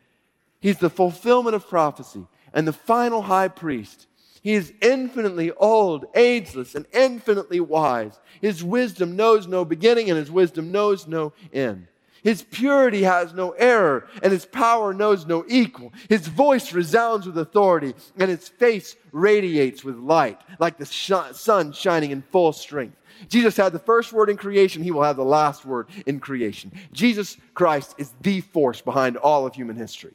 He's 0.60 0.78
the 0.78 0.90
fulfillment 0.90 1.56
of 1.56 1.68
prophecy 1.68 2.26
and 2.54 2.68
the 2.68 2.74
final 2.74 3.22
high 3.22 3.48
priest. 3.48 4.08
He 4.42 4.54
is 4.54 4.74
infinitely 4.82 5.52
old, 5.52 6.06
ageless, 6.16 6.76
and 6.76 6.86
infinitely 6.94 7.60
wise. 7.60 8.20
His 8.42 8.64
wisdom 8.64 9.16
knows 9.16 9.48
no 9.48 9.66
beginning, 9.66 10.10
and 10.10 10.18
his 10.18 10.32
wisdom 10.32 10.72
knows 10.72 11.08
no 11.08 11.34
end. 11.52 11.88
His 12.24 12.44
purity 12.44 13.04
has 13.04 13.34
no 13.34 13.52
error, 13.52 14.08
and 14.22 14.32
his 14.32 14.46
power 14.46 14.94
knows 14.94 15.26
no 15.26 15.46
equal. 15.48 15.94
His 16.10 16.28
voice 16.28 16.74
resounds 16.74 17.26
with 17.26 17.38
authority, 17.38 17.94
and 18.18 18.30
his 18.30 18.48
face 18.48 18.96
radiates 19.12 19.84
with 19.84 19.98
light, 19.98 20.40
like 20.60 20.78
the 20.78 20.86
sh- 20.86 21.12
sun 21.34 21.72
shining 21.72 22.12
in 22.12 22.22
full 22.22 22.52
strength. 22.52 22.98
Jesus 23.28 23.58
had 23.58 23.74
the 23.74 23.80
first 23.80 24.14
word 24.14 24.30
in 24.30 24.38
creation, 24.38 24.84
he 24.84 24.92
will 24.92 25.04
have 25.04 25.18
the 25.18 25.24
last 25.24 25.66
word 25.66 25.88
in 26.06 26.20
creation. 26.20 26.72
Jesus 26.94 27.38
Christ 27.54 27.96
is 27.98 28.14
the 28.22 28.42
force 28.42 28.82
behind 28.82 29.18
all 29.18 29.46
of 29.46 29.56
human 29.56 29.76
history. 29.76 30.14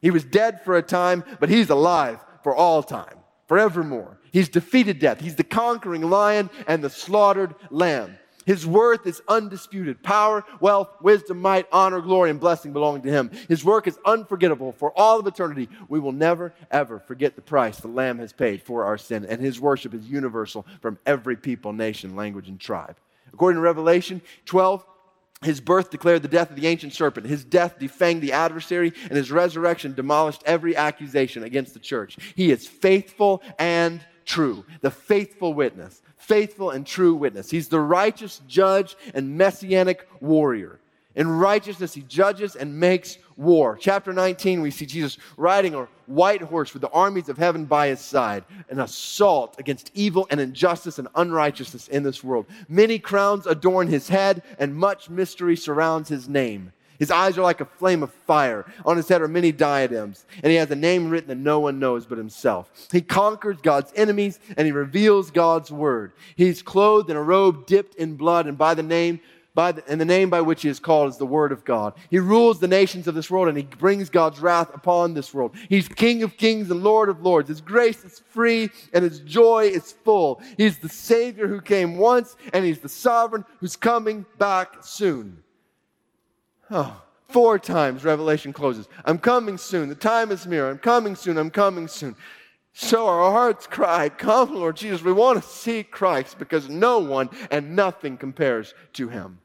He 0.00 0.10
was 0.10 0.24
dead 0.24 0.64
for 0.64 0.76
a 0.76 0.82
time, 0.82 1.24
but 1.40 1.48
he's 1.48 1.70
alive 1.70 2.18
for 2.42 2.54
all 2.54 2.82
time, 2.82 3.16
forevermore. 3.46 4.18
He's 4.32 4.48
defeated 4.48 4.98
death. 4.98 5.20
He's 5.20 5.36
the 5.36 5.44
conquering 5.44 6.02
lion 6.02 6.50
and 6.66 6.82
the 6.82 6.90
slaughtered 6.90 7.54
lamb. 7.70 8.18
His 8.48 8.66
worth 8.66 9.06
is 9.06 9.20
undisputed. 9.28 10.02
Power, 10.02 10.42
wealth, 10.58 10.88
wisdom, 11.02 11.42
might, 11.42 11.66
honor, 11.70 12.00
glory, 12.00 12.30
and 12.30 12.40
blessing 12.40 12.72
belong 12.72 13.02
to 13.02 13.10
him. 13.10 13.30
His 13.46 13.62
work 13.62 13.86
is 13.86 13.98
unforgettable 14.06 14.72
for 14.72 14.90
all 14.98 15.20
of 15.20 15.26
eternity. 15.26 15.68
We 15.90 16.00
will 16.00 16.12
never, 16.12 16.54
ever 16.70 16.98
forget 16.98 17.36
the 17.36 17.42
price 17.42 17.78
the 17.78 17.88
Lamb 17.88 18.18
has 18.20 18.32
paid 18.32 18.62
for 18.62 18.86
our 18.86 18.96
sin, 18.96 19.26
and 19.26 19.42
his 19.42 19.60
worship 19.60 19.92
is 19.92 20.06
universal 20.06 20.64
from 20.80 20.98
every 21.04 21.36
people, 21.36 21.74
nation, 21.74 22.16
language, 22.16 22.48
and 22.48 22.58
tribe. 22.58 22.96
According 23.34 23.56
to 23.56 23.60
Revelation 23.60 24.22
12, 24.46 24.82
His 25.42 25.60
birth 25.60 25.90
declared 25.90 26.22
the 26.22 26.28
death 26.28 26.50
of 26.50 26.56
the 26.56 26.66
ancient 26.66 26.92
serpent. 26.92 27.26
His 27.26 27.44
death 27.44 27.78
defanged 27.78 28.22
the 28.22 28.32
adversary, 28.32 28.92
and 29.04 29.12
his 29.12 29.30
resurrection 29.30 29.94
demolished 29.94 30.42
every 30.44 30.76
accusation 30.76 31.44
against 31.44 31.74
the 31.74 31.80
church. 31.80 32.16
He 32.34 32.50
is 32.50 32.66
faithful 32.66 33.42
and 33.58 34.04
true, 34.24 34.64
the 34.80 34.90
faithful 34.90 35.54
witness, 35.54 36.02
faithful 36.16 36.70
and 36.70 36.84
true 36.84 37.14
witness. 37.14 37.50
He's 37.50 37.68
the 37.68 37.80
righteous 37.80 38.42
judge 38.48 38.96
and 39.14 39.38
messianic 39.38 40.08
warrior. 40.20 40.80
In 41.18 41.28
righteousness, 41.28 41.94
he 41.94 42.02
judges 42.02 42.54
and 42.54 42.78
makes 42.78 43.18
war. 43.36 43.76
Chapter 43.78 44.12
19, 44.12 44.62
we 44.62 44.70
see 44.70 44.86
Jesus 44.86 45.18
riding 45.36 45.74
a 45.74 45.88
white 46.06 46.40
horse 46.40 46.72
with 46.72 46.80
the 46.80 46.90
armies 46.90 47.28
of 47.28 47.36
heaven 47.36 47.64
by 47.64 47.88
his 47.88 48.00
side, 48.00 48.44
an 48.70 48.78
assault 48.78 49.56
against 49.58 49.90
evil 49.94 50.28
and 50.30 50.38
injustice 50.38 50.96
and 50.96 51.08
unrighteousness 51.16 51.88
in 51.88 52.04
this 52.04 52.22
world. 52.22 52.46
Many 52.68 53.00
crowns 53.00 53.48
adorn 53.48 53.88
his 53.88 54.08
head, 54.08 54.44
and 54.60 54.76
much 54.76 55.10
mystery 55.10 55.56
surrounds 55.56 56.08
his 56.08 56.28
name. 56.28 56.72
His 57.00 57.10
eyes 57.10 57.36
are 57.36 57.42
like 57.42 57.60
a 57.60 57.64
flame 57.64 58.04
of 58.04 58.12
fire. 58.12 58.64
On 58.84 58.96
his 58.96 59.08
head 59.08 59.20
are 59.20 59.28
many 59.28 59.50
diadems, 59.50 60.24
and 60.42 60.52
he 60.52 60.56
has 60.56 60.70
a 60.70 60.76
name 60.76 61.10
written 61.10 61.28
that 61.28 61.36
no 61.36 61.58
one 61.58 61.80
knows 61.80 62.06
but 62.06 62.18
himself. 62.18 62.70
He 62.92 63.00
conquers 63.00 63.58
God's 63.60 63.92
enemies, 63.96 64.38
and 64.56 64.66
he 64.66 64.72
reveals 64.72 65.32
God's 65.32 65.72
word. 65.72 66.12
He's 66.36 66.62
clothed 66.62 67.10
in 67.10 67.16
a 67.16 67.22
robe 67.22 67.66
dipped 67.66 67.96
in 67.96 68.16
blood, 68.16 68.46
and 68.46 68.56
by 68.56 68.74
the 68.74 68.84
name 68.84 69.20
by 69.58 69.72
the, 69.72 69.82
and 69.88 70.00
the 70.00 70.04
name 70.04 70.30
by 70.30 70.40
which 70.40 70.62
he 70.62 70.68
is 70.68 70.78
called 70.78 71.10
is 71.10 71.16
the 71.16 71.26
Word 71.26 71.50
of 71.50 71.64
God. 71.64 71.94
He 72.12 72.20
rules 72.20 72.60
the 72.60 72.68
nations 72.68 73.08
of 73.08 73.16
this 73.16 73.28
world 73.28 73.48
and 73.48 73.56
he 73.56 73.64
brings 73.64 74.08
God's 74.08 74.38
wrath 74.38 74.72
upon 74.72 75.14
this 75.14 75.34
world. 75.34 75.52
He's 75.68 75.88
King 75.88 76.22
of 76.22 76.36
kings 76.36 76.70
and 76.70 76.84
Lord 76.84 77.08
of 77.08 77.22
lords. 77.22 77.48
His 77.48 77.60
grace 77.60 78.04
is 78.04 78.22
free 78.30 78.70
and 78.92 79.02
his 79.02 79.18
joy 79.18 79.64
is 79.64 79.90
full. 79.90 80.40
He's 80.56 80.78
the 80.78 80.88
Savior 80.88 81.48
who 81.48 81.60
came 81.60 81.96
once 81.96 82.36
and 82.52 82.64
he's 82.64 82.78
the 82.78 82.88
sovereign 82.88 83.44
who's 83.58 83.74
coming 83.74 84.24
back 84.38 84.76
soon. 84.82 85.42
Oh, 86.70 87.02
four 87.26 87.58
times 87.58 88.04
Revelation 88.04 88.52
closes. 88.52 88.86
I'm 89.04 89.18
coming 89.18 89.58
soon. 89.58 89.88
The 89.88 89.96
time 89.96 90.30
is 90.30 90.46
near. 90.46 90.70
I'm 90.70 90.78
coming 90.78 91.16
soon. 91.16 91.36
I'm 91.36 91.50
coming 91.50 91.88
soon. 91.88 92.14
So 92.74 93.08
our 93.08 93.32
hearts 93.32 93.66
cry, 93.66 94.08
Come, 94.08 94.54
Lord 94.54 94.76
Jesus. 94.76 95.02
We 95.02 95.10
want 95.10 95.42
to 95.42 95.48
see 95.48 95.82
Christ 95.82 96.38
because 96.38 96.68
no 96.68 97.00
one 97.00 97.28
and 97.50 97.74
nothing 97.74 98.16
compares 98.16 98.72
to 98.92 99.08
him. 99.08 99.40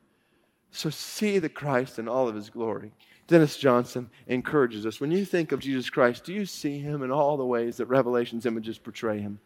So 0.74 0.90
see 0.90 1.38
the 1.38 1.50
Christ 1.50 2.00
in 2.00 2.08
all 2.08 2.28
of 2.28 2.36
his 2.36 2.50
glory. 2.50 2.92
Dennis 3.28 3.58
Johnson 3.58 4.10
encourages 4.28 4.86
us 4.88 5.00
when 5.00 5.12
you 5.12 5.24
think 5.24 5.52
of 5.52 5.60
Jesus 5.60 5.90
Christ, 5.90 6.26
do 6.26 6.34
you 6.34 6.48
see 6.48 6.80
him 6.80 7.04
in 7.04 7.12
all 7.12 7.38
the 7.38 7.46
ways 7.46 7.78
that 7.78 7.86
Revelation's 7.86 8.48
images 8.48 8.80
portray 8.80 9.20
him? 9.20 9.40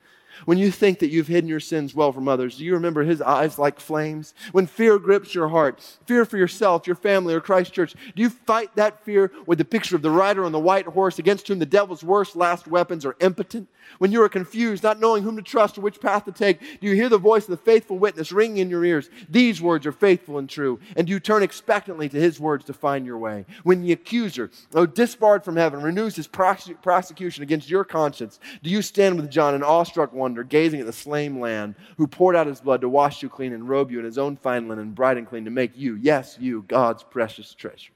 When 0.46 0.58
you 0.58 0.72
think 0.72 1.00
that 1.00 1.10
you've 1.10 1.27
hidden 1.27 1.50
your 1.50 1.60
sins 1.60 1.96
well 1.96 2.12
from 2.12 2.27
others, 2.27 2.58
do 2.58 2.65
you 2.65 2.74
remember 2.74 3.03
his 3.03 3.22
eyes 3.22 3.58
like 3.58 3.79
flames? 3.79 4.34
When 4.51 4.67
fear 4.67 5.00
grips 5.00 5.34
your 5.34 5.50
heart, 5.50 5.82
fear 6.06 6.25
for 6.25 6.38
yourself, 6.38 6.88
your 6.88 6.96
family, 6.96 7.34
or 7.34 7.41
Christ 7.41 7.74
Church, 7.74 7.96
do 8.15 8.22
you 8.22 8.29
fight 8.29 8.75
that 8.75 9.03
fear 9.03 9.32
with 9.46 9.58
the 9.58 9.65
picture 9.65 9.96
of 9.96 10.01
the 10.01 10.12
rider 10.12 10.46
on 10.46 10.51
the 10.51 10.60
white 10.60 10.86
horse 10.86 11.20
against 11.20 11.48
whom 11.48 11.60
the 11.60 11.65
devil's 11.65 12.03
worst 12.03 12.36
last 12.36 12.67
weapons 12.67 13.06
are 13.06 13.15
impotent? 13.20 13.67
When 14.00 14.12
you 14.12 14.22
are 14.22 14.29
confused, 14.29 14.84
not 14.84 15.00
knowing 15.00 15.24
whom 15.24 15.38
to 15.38 15.41
trust 15.41 15.77
or 15.77 15.82
which 15.82 16.01
path 16.01 16.25
to 16.25 16.32
take, 16.32 16.60
do 16.60 16.88
you 16.88 16.94
hear 16.94 17.10
the 17.10 17.17
voice 17.17 17.44
of 17.44 17.51
the 17.51 17.58
faithful 17.58 17.98
witness 17.98 18.32
ringing 18.32 18.58
in 18.58 18.70
your 18.70 18.84
ears? 18.84 19.10
These 19.29 19.62
words 19.62 19.86
are 19.86 19.91
faithful 19.91 20.38
and 20.38 20.50
true. 20.50 20.79
And 20.96 21.08
do 21.08 21.13
you 21.13 21.20
turn 21.20 21.44
expectantly 21.44 22.10
to 22.10 22.20
his 22.20 22.39
words 22.39 22.65
to 22.65 22.74
find 22.74 23.06
your 23.06 23.17
way? 23.17 23.46
When 23.63 23.82
the 23.82 23.94
accuser, 23.94 24.51
though 24.72 24.86
disbarred 24.86 25.46
from 25.46 25.56
heaven, 25.56 25.82
renews 25.82 26.15
his 26.15 26.27
prosecution 26.27 27.44
against 27.44 27.70
your 27.70 27.86
conscience, 27.86 28.39
do 28.62 28.70
you 28.70 28.82
stand 28.82 29.15
with 29.15 29.32
John 29.32 29.56
in 29.56 29.63
awestruck 29.63 30.13
wonder, 30.27 30.43
gazing 30.43 30.81
at 30.81 30.86
the 30.86 30.91
slain 30.91 31.39
lamb 31.39 31.74
who 31.96 32.05
poured 32.05 32.36
out 32.36 32.48
his 32.48 32.60
blood 32.60 32.81
to 32.81 32.89
wash 32.89 33.24
you 33.24 33.29
clean 33.29 33.53
and 33.53 33.69
robe 33.69 33.89
you 33.89 33.98
in 33.98 34.03
his 34.03 34.17
own 34.17 34.36
fine 34.36 34.67
linen, 34.67 34.91
bright 34.91 35.15
and 35.15 35.25
clean, 35.25 35.46
to 35.46 35.51
make 35.51 35.77
you, 35.77 35.96
yes, 35.96 36.38
you, 36.38 36.63
God's 36.67 37.01
precious 37.01 37.53
treasure? 37.53 37.93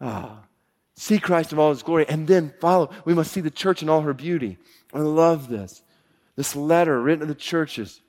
Ah. 0.00 0.40
See 0.96 1.20
Christ 1.20 1.52
in 1.52 1.60
all 1.60 1.70
his 1.70 1.84
glory 1.84 2.06
and 2.08 2.26
then 2.26 2.52
follow. 2.60 2.90
We 3.04 3.14
must 3.14 3.30
see 3.30 3.40
the 3.40 3.50
church 3.50 3.82
in 3.82 3.88
all 3.88 4.00
her 4.00 4.12
beauty. 4.12 4.58
I 4.92 4.98
love 4.98 5.48
this. 5.48 5.82
This 6.34 6.56
letter 6.56 7.00
written 7.00 7.20
to 7.20 7.26
the 7.26 7.38
churches 7.38 8.00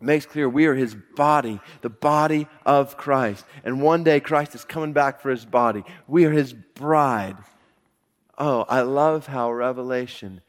makes 0.00 0.24
clear 0.24 0.48
we 0.48 0.64
are 0.64 0.74
his 0.74 0.96
body, 1.14 1.60
the 1.82 1.90
body 1.90 2.48
of 2.64 2.96
Christ. 2.96 3.44
And 3.64 3.82
one 3.82 4.02
day 4.02 4.18
Christ 4.18 4.54
is 4.54 4.64
coming 4.64 4.94
back 4.94 5.20
for 5.20 5.30
his 5.30 5.44
body. 5.44 5.84
We 6.08 6.24
are 6.24 6.32
his 6.32 6.54
bride. 6.54 7.36
Oh, 8.38 8.64
I 8.66 8.80
love 8.80 9.26
how 9.26 9.52
Revelation 9.52 10.40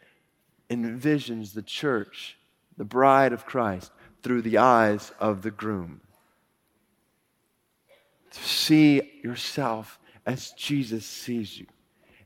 envisions 0.72 1.54
the 1.54 1.62
church, 1.62 2.38
the 2.78 2.86
bride 2.86 3.34
of 3.34 3.46
Christ, 3.46 3.92
through 4.24 4.42
the 4.44 4.58
eyes 4.58 5.12
of 5.20 5.42
the 5.42 5.52
groom. 5.52 6.02
To 8.32 8.44
see 8.44 9.20
yourself 9.24 10.00
as 10.26 10.52
Jesus 10.52 11.06
sees 11.06 11.60
you. 11.60 11.66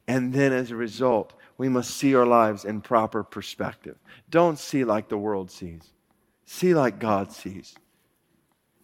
And 0.07 0.33
then 0.33 0.53
as 0.53 0.69
a 0.69 0.75
result, 0.75 1.33
we 1.57 1.69
must 1.69 1.91
see 1.91 2.13
our 2.15 2.25
lives 2.25 2.65
in 2.65 2.81
proper 2.81 3.23
perspective. 3.23 3.97
Don't 4.29 4.59
see 4.59 4.83
like 4.83 5.07
the 5.07 5.17
world 5.17 5.49
sees, 5.49 5.93
see 6.45 6.75
like 6.75 6.99
God 6.99 7.31
sees. 7.31 7.75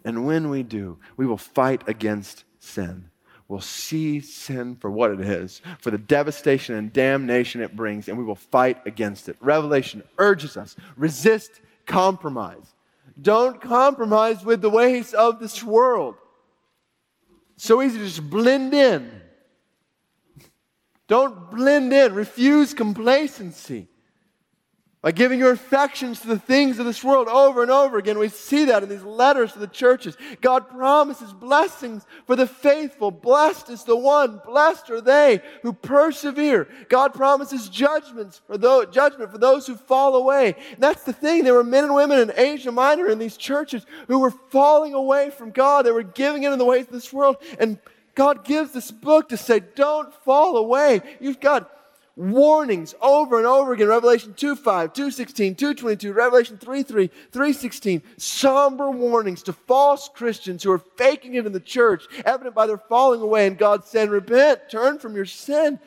And 0.04 0.26
when 0.26 0.50
we 0.50 0.64
do, 0.64 0.98
we 1.16 1.28
will 1.28 1.38
fight 1.38 1.88
against 1.88 2.44
sin. 2.60 3.12
We'll 3.52 3.62
see 3.62 4.22
sin 4.22 4.78
for 4.78 4.90
what 4.90 5.12
it 5.12 5.20
is, 5.20 5.62
for 5.80 5.92
the 5.92 5.98
devastation 5.98 6.76
and 6.76 6.92
damnation 6.92 7.62
it 7.62 7.76
brings, 7.76 8.08
and 8.08 8.18
we 8.18 8.24
will 8.24 8.36
fight 8.36 8.80
against 8.88 9.28
it. 9.30 9.36
Revelation 9.42 10.04
urges 10.18 10.58
us 10.58 10.76
resist 10.96 11.62
compromise. 11.86 12.74
Don't 13.22 13.62
compromise 13.62 14.44
with 14.44 14.62
the 14.62 14.70
ways 14.70 15.14
of 15.14 15.40
this 15.40 15.62
world. 15.64 16.16
So 17.58 17.82
easy 17.82 18.00
to 18.00 18.06
just 18.06 18.30
blend 18.30 18.74
in 18.74 19.22
don't 21.12 21.52
blend 21.52 21.92
in. 21.92 22.16
Refuse 22.16 22.74
complacency. 22.74 23.90
By 25.02 25.12
giving 25.12 25.40
your 25.40 25.52
affections 25.52 26.20
to 26.22 26.28
the 26.28 26.38
things 26.38 26.78
of 26.78 26.86
this 26.86 27.04
world 27.04 27.28
over 27.28 27.64
and 27.64 27.72
over 27.72 27.98
again, 27.98 28.20
we 28.20 28.30
see 28.30 28.66
that 28.66 28.84
in 28.84 28.90
these 28.90 29.02
letters 29.02 29.52
to 29.54 29.60
the 29.60 29.66
churches. 29.66 30.16
God 30.42 30.70
promises 30.70 31.34
blessings 31.34 32.06
for 32.28 32.36
the 32.36 32.46
faithful. 32.46 33.10
Blessed 33.10 33.72
is 33.72 33.84
the 33.84 33.96
one, 33.96 34.40
blessed 34.46 34.92
are 34.92 35.02
they 35.02 35.42
who 35.64 35.74
persevere. 35.74 36.68
God 36.88 37.16
promises 37.16 37.68
judgments 37.68 38.42
for 38.46 38.60
those, 38.60 38.94
judgment 38.94 39.32
for 39.32 39.40
those 39.40 39.66
who 39.66 39.76
fall 39.76 40.16
away. 40.16 40.56
And 40.74 40.84
that's 40.84 41.04
the 41.04 41.14
thing. 41.14 41.44
There 41.44 41.56
were 41.56 41.64
men 41.64 41.86
and 41.86 41.96
women 41.96 42.20
in 42.20 42.32
Asia 42.38 42.72
Minor 42.72 43.08
in 43.08 43.18
these 43.18 43.38
churches 43.38 43.84
who 44.08 44.20
were 44.20 44.30
falling 44.30 44.94
away 44.94 45.32
from 45.32 45.50
God. 45.50 45.84
They 45.84 45.92
were 45.92 46.04
giving 46.04 46.44
in 46.44 46.56
the 46.60 46.66
ways 46.66 46.86
of 46.86 46.94
this 46.94 47.12
world. 47.12 47.38
And 47.58 47.80
God 48.14 48.46
gives 48.46 48.72
this 48.72 48.92
book 48.92 49.30
to 49.30 49.38
say, 49.38 49.62
don't 49.62 50.14
fall 50.14 50.58
away. 50.58 51.02
You've 51.20 51.40
got 51.40 51.72
warnings 52.22 52.94
over 53.02 53.38
and 53.38 53.48
over 53.48 53.74
again. 53.74 53.88
Revelation 53.88 54.34
2 54.36 54.56
5, 54.56 54.94
2 54.94 55.12
16, 55.12 55.56
2 55.56 55.74
22, 55.74 56.14
Revelation 56.14 56.58
3 56.58 56.84
3, 56.84 57.10
3 57.32 57.54
16. 57.54 58.02
Somber 58.18 58.92
warnings 58.92 59.42
to 59.44 59.54
false 59.54 60.10
Christians 60.14 60.64
who 60.64 60.72
are 60.72 60.84
faking 60.98 61.34
it 61.34 61.46
in 61.46 61.52
the 61.52 61.60
church, 61.60 62.06
evident 62.24 62.56
by 62.56 62.68
their 62.68 62.78
falling 62.78 63.22
away. 63.22 63.48
And 63.48 63.58
God 63.58 63.86
said, 63.86 64.10
Repent, 64.10 64.70
turn 64.70 65.00
from 65.00 65.16
your 65.16 65.26
sin. 65.26 65.80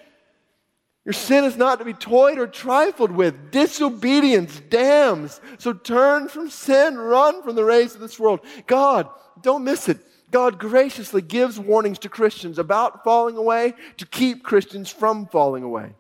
Your 1.05 1.13
sin 1.13 1.45
is 1.45 1.57
not 1.57 1.79
to 1.79 1.85
be 1.85 1.93
toyed 1.93 2.39
or 2.39 2.47
trifled 2.47 3.11
with. 3.11 3.51
Disobedience 3.51 4.61
damns. 4.71 5.41
So 5.59 5.75
turn 5.75 6.29
from 6.29 6.49
sin, 6.49 6.97
run 6.97 7.43
from 7.43 7.57
the 7.57 7.65
race 7.65 7.95
of 7.95 8.01
this 8.01 8.19
world. 8.19 8.41
God, 8.67 9.09
don't 9.43 9.65
miss 9.65 9.89
it. 9.89 9.99
God 10.31 10.59
graciously 10.59 11.21
gives 11.21 11.61
warnings 11.61 11.99
to 12.01 12.09
Christians 12.09 12.59
about 12.59 13.05
falling 13.05 13.37
away 13.37 13.75
to 13.99 14.07
keep 14.07 14.43
Christians 14.43 14.91
from 14.91 15.27
falling 15.27 15.63
away. 15.63 15.93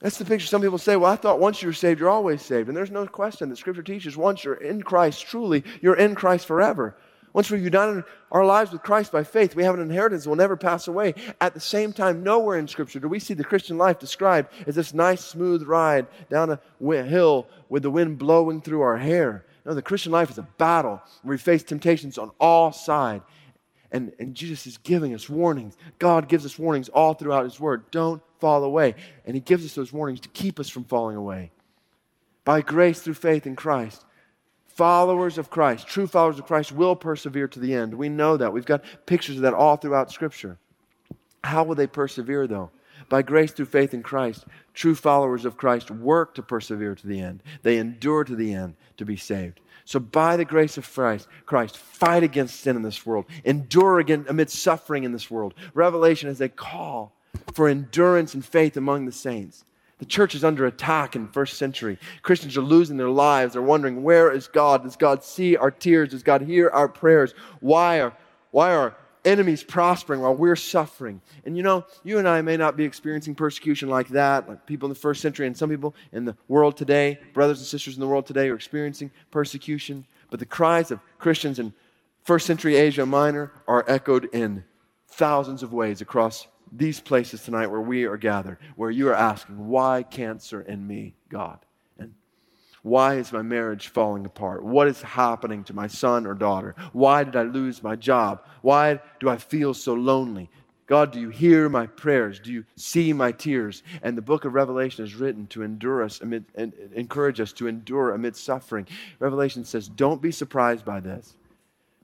That's 0.00 0.16
the 0.16 0.24
picture. 0.24 0.46
Some 0.46 0.62
people 0.62 0.78
say, 0.78 0.96
well, 0.96 1.12
I 1.12 1.16
thought 1.16 1.40
once 1.40 1.62
you're 1.62 1.74
saved, 1.74 2.00
you're 2.00 2.08
always 2.08 2.40
saved. 2.40 2.68
And 2.68 2.76
there's 2.76 2.90
no 2.90 3.06
question 3.06 3.50
that 3.50 3.56
Scripture 3.56 3.82
teaches 3.82 4.16
once 4.16 4.44
you're 4.44 4.54
in 4.54 4.82
Christ 4.82 5.26
truly, 5.26 5.62
you're 5.82 5.96
in 5.96 6.14
Christ 6.14 6.46
forever. 6.46 6.96
Once 7.32 7.50
we've 7.50 7.62
united 7.62 8.02
our 8.32 8.44
lives 8.44 8.72
with 8.72 8.82
Christ 8.82 9.12
by 9.12 9.22
faith, 9.22 9.54
we 9.54 9.62
have 9.62 9.74
an 9.74 9.80
inheritance 9.80 10.24
that 10.24 10.30
will 10.30 10.36
never 10.36 10.56
pass 10.56 10.88
away. 10.88 11.14
At 11.40 11.54
the 11.54 11.60
same 11.60 11.92
time, 11.92 12.24
nowhere 12.24 12.58
in 12.58 12.66
Scripture 12.66 12.98
do 12.98 13.08
we 13.08 13.20
see 13.20 13.34
the 13.34 13.44
Christian 13.44 13.78
life 13.78 13.98
described 13.98 14.48
as 14.66 14.74
this 14.74 14.94
nice, 14.94 15.24
smooth 15.24 15.62
ride 15.62 16.06
down 16.28 16.50
a 16.50 17.02
hill 17.02 17.46
with 17.68 17.82
the 17.82 17.90
wind 17.90 18.18
blowing 18.18 18.60
through 18.60 18.80
our 18.80 18.96
hair. 18.96 19.44
No, 19.64 19.74
the 19.74 19.82
Christian 19.82 20.10
life 20.10 20.30
is 20.30 20.38
a 20.38 20.48
battle 20.58 21.00
where 21.22 21.34
we 21.34 21.38
face 21.38 21.62
temptations 21.62 22.18
on 22.18 22.30
all 22.40 22.72
sides. 22.72 23.22
And, 23.92 24.12
and 24.18 24.34
Jesus 24.34 24.66
is 24.66 24.78
giving 24.78 25.14
us 25.14 25.28
warnings. 25.28 25.76
God 25.98 26.28
gives 26.28 26.46
us 26.46 26.58
warnings 26.58 26.88
all 26.88 27.14
throughout 27.14 27.44
His 27.44 27.60
Word. 27.60 27.90
Don't 27.90 28.22
fall 28.40 28.64
away. 28.64 28.94
And 29.24 29.34
He 29.34 29.40
gives 29.40 29.64
us 29.64 29.74
those 29.74 29.92
warnings 29.92 30.20
to 30.20 30.28
keep 30.30 30.58
us 30.58 30.68
from 30.68 30.84
falling 30.84 31.16
away. 31.16 31.50
By 32.44 32.62
grace 32.62 33.00
through 33.00 33.14
faith 33.14 33.46
in 33.46 33.56
Christ, 33.56 34.04
followers 34.66 35.38
of 35.38 35.50
Christ, 35.50 35.86
true 35.86 36.06
followers 36.06 36.38
of 36.38 36.46
Christ, 36.46 36.72
will 36.72 36.96
persevere 36.96 37.48
to 37.48 37.60
the 37.60 37.74
end. 37.74 37.94
We 37.94 38.08
know 38.08 38.36
that. 38.36 38.52
We've 38.52 38.64
got 38.64 38.84
pictures 39.06 39.36
of 39.36 39.42
that 39.42 39.54
all 39.54 39.76
throughout 39.76 40.10
Scripture. 40.10 40.58
How 41.44 41.64
will 41.64 41.74
they 41.74 41.86
persevere, 41.86 42.46
though? 42.46 42.70
By 43.08 43.22
grace 43.22 43.52
through 43.52 43.66
faith 43.66 43.94
in 43.94 44.02
Christ, 44.02 44.44
true 44.74 44.94
followers 44.94 45.44
of 45.44 45.56
Christ 45.56 45.90
work 45.90 46.34
to 46.34 46.42
persevere 46.42 46.94
to 46.94 47.06
the 47.06 47.20
end. 47.20 47.42
They 47.62 47.78
endure 47.78 48.24
to 48.24 48.36
the 48.36 48.52
end 48.52 48.74
to 48.98 49.04
be 49.04 49.16
saved. 49.16 49.60
So, 49.84 49.98
by 49.98 50.36
the 50.36 50.44
grace 50.44 50.76
of 50.78 50.90
Christ, 50.90 51.26
Christ, 51.46 51.76
fight 51.76 52.22
against 52.22 52.60
sin 52.60 52.76
in 52.76 52.82
this 52.82 53.04
world, 53.04 53.24
endure 53.44 53.98
again 53.98 54.26
amid 54.28 54.50
suffering 54.50 55.04
in 55.04 55.12
this 55.12 55.30
world. 55.30 55.54
Revelation 55.74 56.28
is 56.28 56.40
a 56.40 56.48
call 56.48 57.16
for 57.54 57.68
endurance 57.68 58.34
and 58.34 58.44
faith 58.44 58.76
among 58.76 59.06
the 59.06 59.12
saints. 59.12 59.64
The 59.98 60.06
church 60.06 60.34
is 60.34 60.44
under 60.44 60.64
attack 60.64 61.14
in 61.14 61.28
first 61.28 61.58
century. 61.58 61.98
Christians 62.22 62.56
are 62.56 62.62
losing 62.62 62.96
their 62.96 63.10
lives. 63.10 63.52
They're 63.52 63.60
wondering, 63.60 64.02
where 64.02 64.32
is 64.32 64.48
God? 64.48 64.82
Does 64.82 64.96
God 64.96 65.22
see 65.22 65.56
our 65.58 65.70
tears? 65.70 66.08
Does 66.08 66.22
God 66.22 66.40
hear 66.40 66.70
our 66.70 66.88
prayers? 66.88 67.34
Why 67.60 68.00
are, 68.00 68.16
why 68.50 68.74
are 68.74 68.96
enemies 69.26 69.62
prospering 69.62 70.22
while 70.22 70.34
we're 70.34 70.56
suffering? 70.56 71.20
And 71.44 71.54
you 71.54 71.62
know, 71.62 71.84
you 72.02 72.18
and 72.18 72.26
I 72.26 72.40
may 72.40 72.56
not 72.56 72.78
be 72.78 72.84
experiencing 72.84 73.34
persecution 73.34 73.90
like 73.90 74.08
that, 74.08 74.48
like 74.48 74.64
people 74.64 74.86
in 74.86 74.94
the 74.94 74.98
first 74.98 75.20
century, 75.20 75.46
and 75.46 75.54
some 75.54 75.68
people 75.68 75.94
in 76.12 76.24
the 76.24 76.34
world 76.48 76.78
today, 76.78 77.18
brothers 77.34 77.58
and 77.58 77.66
sisters 77.66 77.94
in 77.94 78.00
the 78.00 78.08
world 78.08 78.24
today, 78.24 78.48
are 78.48 78.54
experiencing 78.54 79.10
persecution. 79.30 80.06
But 80.30 80.40
the 80.40 80.46
cries 80.46 80.90
of 80.90 81.00
Christians 81.18 81.58
in 81.58 81.74
first 82.22 82.46
century 82.46 82.76
Asia 82.76 83.04
Minor 83.04 83.52
are 83.68 83.84
echoed 83.86 84.30
in 84.32 84.64
thousands 85.08 85.62
of 85.62 85.74
ways 85.74 86.00
across 86.00 86.46
these 86.72 87.00
places 87.00 87.42
tonight 87.42 87.68
where 87.68 87.80
we 87.80 88.04
are 88.04 88.16
gathered, 88.16 88.58
where 88.76 88.90
you 88.90 89.08
are 89.08 89.14
asking, 89.14 89.68
why 89.68 90.02
cancer 90.02 90.60
in 90.60 90.86
me, 90.86 91.14
God? 91.28 91.58
And 91.98 92.14
why 92.82 93.16
is 93.16 93.32
my 93.32 93.42
marriage 93.42 93.88
falling 93.88 94.24
apart? 94.24 94.64
What 94.64 94.88
is 94.88 95.02
happening 95.02 95.64
to 95.64 95.74
my 95.74 95.86
son 95.86 96.26
or 96.26 96.34
daughter? 96.34 96.74
Why 96.92 97.24
did 97.24 97.36
I 97.36 97.42
lose 97.42 97.82
my 97.82 97.96
job? 97.96 98.44
Why 98.62 99.00
do 99.18 99.28
I 99.28 99.36
feel 99.36 99.74
so 99.74 99.94
lonely? 99.94 100.48
God, 100.86 101.12
do 101.12 101.20
you 101.20 101.28
hear 101.28 101.68
my 101.68 101.86
prayers? 101.86 102.40
Do 102.40 102.52
you 102.52 102.64
see 102.74 103.12
my 103.12 103.30
tears? 103.30 103.84
And 104.02 104.16
the 104.16 104.22
book 104.22 104.44
of 104.44 104.54
Revelation 104.54 105.04
is 105.04 105.14
written 105.14 105.46
to 105.48 105.62
endure 105.62 106.02
us 106.02 106.20
amid, 106.20 106.44
and 106.56 106.72
encourage 106.94 107.40
us 107.40 107.52
to 107.54 107.68
endure 107.68 108.12
amid 108.12 108.34
suffering. 108.34 108.88
Revelation 109.20 109.64
says, 109.64 109.88
don't 109.88 110.20
be 110.20 110.32
surprised 110.32 110.84
by 110.84 110.98
this. 110.98 111.36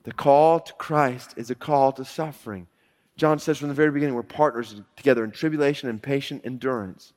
The 0.05 0.13
call 0.13 0.61
to 0.61 0.73
Christ 0.75 1.35
is 1.37 1.51
a 1.51 1.57
call 1.57 1.91
to 1.95 2.05
suffering. 2.05 2.69
John 3.17 3.39
says 3.39 3.59
from 3.59 3.69
the 3.69 3.75
very 3.75 3.91
beginning, 3.91 4.15
we're 4.15 4.23
partners 4.23 4.81
together 4.97 5.25
in 5.25 5.31
tribulation 5.31 5.89
and 5.89 6.03
patient 6.03 6.43
endurance. 6.45 7.13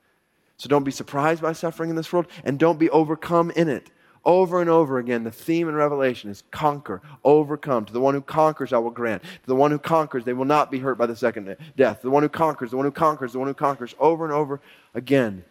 So 0.58 0.70
don't 0.70 0.84
be 0.84 0.92
surprised 0.92 1.42
by 1.42 1.54
suffering 1.54 1.90
in 1.90 1.96
this 1.96 2.12
world 2.12 2.28
and 2.44 2.58
don't 2.58 2.80
be 2.80 2.90
overcome 2.90 3.52
in 3.52 3.70
it. 3.70 3.92
Over 4.26 4.60
and 4.60 4.70
over 4.70 5.00
again, 5.00 5.24
the 5.24 5.32
theme 5.32 5.70
in 5.70 5.76
Revelation 5.76 6.30
is 6.30 6.44
conquer, 6.52 7.02
overcome. 7.24 7.86
To 7.86 7.94
the 7.94 8.02
one 8.02 8.14
who 8.14 8.22
conquers, 8.22 8.74
I 8.74 8.78
will 8.78 8.92
grant. 8.92 9.24
To 9.24 9.48
the 9.48 9.56
one 9.56 9.72
who 9.72 9.80
conquers, 9.80 10.26
they 10.26 10.34
will 10.34 10.46
not 10.46 10.70
be 10.70 10.80
hurt 10.80 10.98
by 10.98 11.06
the 11.06 11.16
second 11.16 11.56
death. 11.78 12.02
The 12.02 12.10
one 12.10 12.24
who 12.24 12.30
conquers, 12.30 12.72
the 12.72 12.78
one 12.78 12.86
who 12.86 12.92
conquers, 12.92 13.32
the 13.32 13.40
one 13.40 13.48
who 13.48 13.54
conquers, 13.54 13.96
over 13.98 14.26
and 14.26 14.34
over 14.34 14.60
again. 14.94 15.46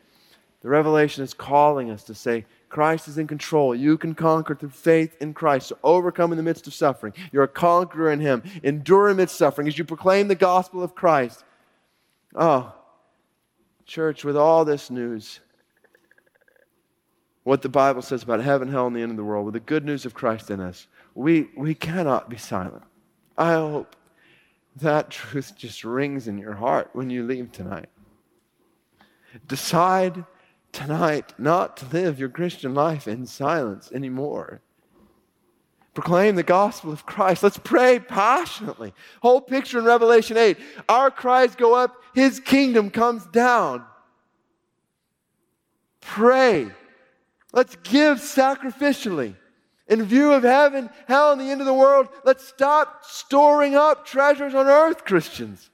The 0.61 0.69
Revelation 0.69 1.25
is 1.25 1.33
calling 1.33 1.91
us 1.91 2.03
to 2.05 2.15
say, 2.15 2.45
Christ 2.69 3.09
is 3.09 3.19
in 3.19 3.27
control. 3.27 3.75
You 3.75 3.97
can 3.97 4.15
conquer 4.15 4.55
through 4.55 4.71
faith 4.71 5.17
in 5.21 5.35
Christ. 5.35 5.69
So 5.69 5.79
overcome 5.83 6.33
in 6.33 6.37
the 6.37 6.43
midst 6.43 6.67
of 6.67 6.75
suffering. 6.75 7.15
You're 7.33 7.45
a 7.45 7.49
conqueror 7.49 8.11
in 8.11 8.21
Him. 8.21 8.43
Endure 8.63 9.09
amidst 9.09 9.37
suffering 9.37 9.69
as 9.69 9.79
you 9.79 9.85
proclaim 9.85 10.29
the 10.29 10.35
gospel 10.35 10.83
of 10.83 10.95
Christ. 10.95 11.45
Oh, 12.35 12.73
church, 13.87 14.25
with 14.25 14.37
all 14.37 14.65
this 14.65 14.91
news, 14.91 15.41
what 17.45 17.63
the 17.63 17.69
Bible 17.71 18.03
says 18.03 18.23
about 18.23 18.41
heaven, 18.41 18.69
hell, 18.69 18.87
and 18.87 18.95
the 18.95 19.01
end 19.01 19.11
of 19.11 19.17
the 19.17 19.25
world, 19.25 19.47
with 19.47 19.55
the 19.55 19.61
good 19.61 19.85
news 19.85 20.05
of 20.05 20.13
Christ 20.13 20.51
in 20.51 20.61
us, 20.61 20.87
we, 21.15 21.49
we 21.57 21.75
cannot 21.75 22.29
be 22.29 22.37
silent. 22.37 22.83
I 23.39 23.55
hope 23.55 23.97
that 24.77 25.11
truth 25.11 25.55
just 25.57 25.85
rings 25.85 26.29
in 26.29 26.37
your 26.39 26.55
heart 26.55 26.91
when 26.93 27.09
you 27.09 27.25
leave 27.25 27.51
tonight. 27.51 27.89
Decide 29.47 30.25
tonight 30.73 31.35
not 31.39 31.77
to 31.79 31.87
live 31.87 32.19
your 32.19 32.29
Christian 32.29 32.75
life 32.75 33.09
in 33.09 33.27
silence 33.27 33.91
anymore. 33.93 34.61
Proclaim 35.95 36.37
the 36.37 36.43
gospel 36.45 36.93
of 36.93 37.05
Christ. 37.05 37.43
Let's 37.43 37.59
pray 37.59 37.99
passionately. 37.99 38.95
Whole 39.21 39.41
picture 39.41 39.81
in 39.81 39.85
Revelation 39.85 40.37
8. 40.37 40.57
Our 40.89 41.11
cries 41.11 41.57
go 41.57 41.75
up, 41.75 41.97
his 42.15 42.39
kingdom 42.39 42.91
comes 42.91 43.27
down. 43.27 43.85
Pray. 46.01 46.69
Let's 47.53 47.77
give 47.83 48.19
sacrificially. 48.19 49.35
In 49.89 50.05
view 50.05 50.33
of 50.35 50.43
heaven, 50.43 50.91
hell, 51.07 51.33
and 51.33 51.41
the 51.41 51.51
end 51.51 51.61
of 51.61 51.67
the 51.67 51.75
world, 51.75 52.09
let's 52.25 52.47
stop 52.47 53.05
storing 53.05 53.75
up 53.75 54.07
treasures 54.07 54.55
on 54.55 54.67
earth, 54.67 55.05
Christians. 55.05 55.71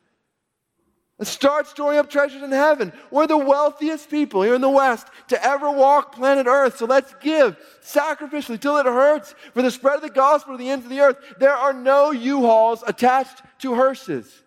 Start 1.23 1.69
storing 1.69 1.99
up 1.99 2.11
treasures 2.11 2.43
in 2.43 2.51
heaven. 2.51 2.93
We're 3.13 3.29
the 3.29 3.39
wealthiest 3.39 4.11
people 4.11 4.43
here 4.43 4.57
in 4.57 4.61
the 4.61 4.69
West 4.69 5.07
to 5.29 5.43
ever 5.45 5.71
walk 5.71 6.13
planet 6.13 6.49
Earth. 6.49 6.77
So 6.79 6.87
let's 6.87 7.15
give 7.23 7.57
sacrificially 7.85 8.61
till 8.61 8.77
it 8.79 8.87
hurts 8.87 9.35
for 9.53 9.63
the 9.63 9.71
spread 9.71 9.97
of 9.97 10.03
the 10.03 10.11
gospel 10.11 10.55
to 10.55 10.59
the 10.59 10.71
ends 10.71 10.85
of 10.85 10.91
the 10.91 11.01
earth. 11.01 11.17
There 11.39 11.55
are 11.55 11.73
no 11.73 12.11
U-Hauls 12.11 12.83
attached 12.85 13.43
to 13.61 13.75
hearses. 13.75 14.43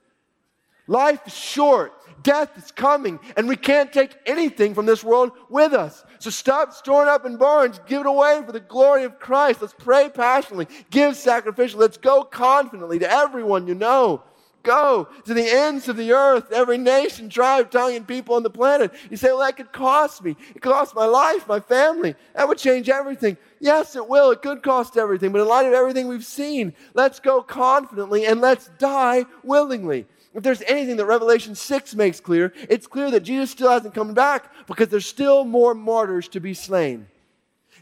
Life 0.88 1.22
is 1.26 1.36
short. 1.36 1.94
Death 2.24 2.58
is 2.58 2.72
coming, 2.72 3.20
and 3.38 3.48
we 3.48 3.56
can't 3.56 3.94
take 3.94 4.18
anything 4.26 4.74
from 4.74 4.86
this 4.86 5.04
world 5.04 5.32
with 5.50 5.74
us. 5.74 6.04
So 6.20 6.30
stop 6.30 6.74
storing 6.74 7.08
up 7.08 7.26
in 7.26 7.38
barns. 7.38 7.80
Give 7.88 8.02
it 8.02 8.08
away 8.08 8.42
for 8.46 8.52
the 8.52 8.60
glory 8.60 9.04
of 9.06 9.20
Christ. 9.20 9.62
Let's 9.62 9.74
pray 9.74 10.10
passionately. 10.10 10.68
Give 10.90 11.14
sacrificially. 11.14 11.76
Let's 11.76 11.98
go 11.98 12.24
confidently 12.24 13.00
to 13.00 13.10
everyone 13.10 13.68
you 13.68 13.76
know 13.76 14.24
go 14.64 15.08
to 15.26 15.34
the 15.34 15.50
ends 15.50 15.88
of 15.88 15.98
the 15.98 16.12
earth, 16.12 16.52
every 16.52 16.78
nation, 16.78 17.30
tribe, 17.30 17.72
tongue, 17.72 17.96
and 17.96 18.08
people 18.08 18.36
on 18.36 18.44
the 18.44 18.50
planet. 18.50 18.92
You 19.10 19.18
say, 19.18 19.30
well, 19.30 19.40
that 19.40 19.58
could 19.58 19.72
cost 19.72 20.24
me. 20.24 20.32
It 20.56 20.62
could 20.62 20.72
cost 20.72 20.96
my 20.96 21.06
life, 21.06 21.48
my 21.48 21.60
family. 21.60 22.16
That 22.36 22.48
would 22.48 22.58
change 22.58 22.90
everything. 22.90 23.38
Yes, 23.60 23.96
it 23.96 24.08
will. 24.08 24.32
It 24.32 24.42
could 24.42 24.62
cost 24.62 24.98
everything. 24.98 25.32
But 25.32 25.42
in 25.42 25.48
light 25.48 25.66
of 25.66 25.74
everything 25.74 26.08
we've 26.08 26.26
seen, 26.26 26.74
let's 26.94 27.20
go 27.20 27.42
confidently 27.42 28.26
and 28.26 28.42
let's 28.42 28.70
die 28.78 29.26
willingly. 29.44 30.06
If 30.34 30.44
there's 30.44 30.62
anything 30.64 30.98
that 30.98 31.06
Revelation 31.06 31.56
6 31.56 31.96
makes 31.96 32.20
clear, 32.20 32.54
it's 32.70 32.86
clear 32.86 33.10
that 33.12 33.22
Jesus 33.22 33.50
still 33.52 33.72
hasn't 33.72 33.96
come 33.96 34.14
back 34.14 34.52
because 34.68 34.90
there's 34.90 35.08
still 35.08 35.46
more 35.46 35.74
martyrs 35.74 36.28
to 36.30 36.40
be 36.40 36.54
slain. 36.54 37.08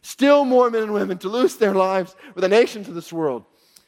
Still 0.01 0.45
more 0.45 0.69
men 0.69 0.83
and 0.83 0.93
women 0.93 1.17
to 1.17 1.29
lose 1.29 1.55
their 1.55 1.73
lives 1.73 2.15
for 2.33 2.39
the 2.39 2.47
nations 2.47 2.87
of 2.87 2.95
this 2.95 3.11
world. 3.11 3.43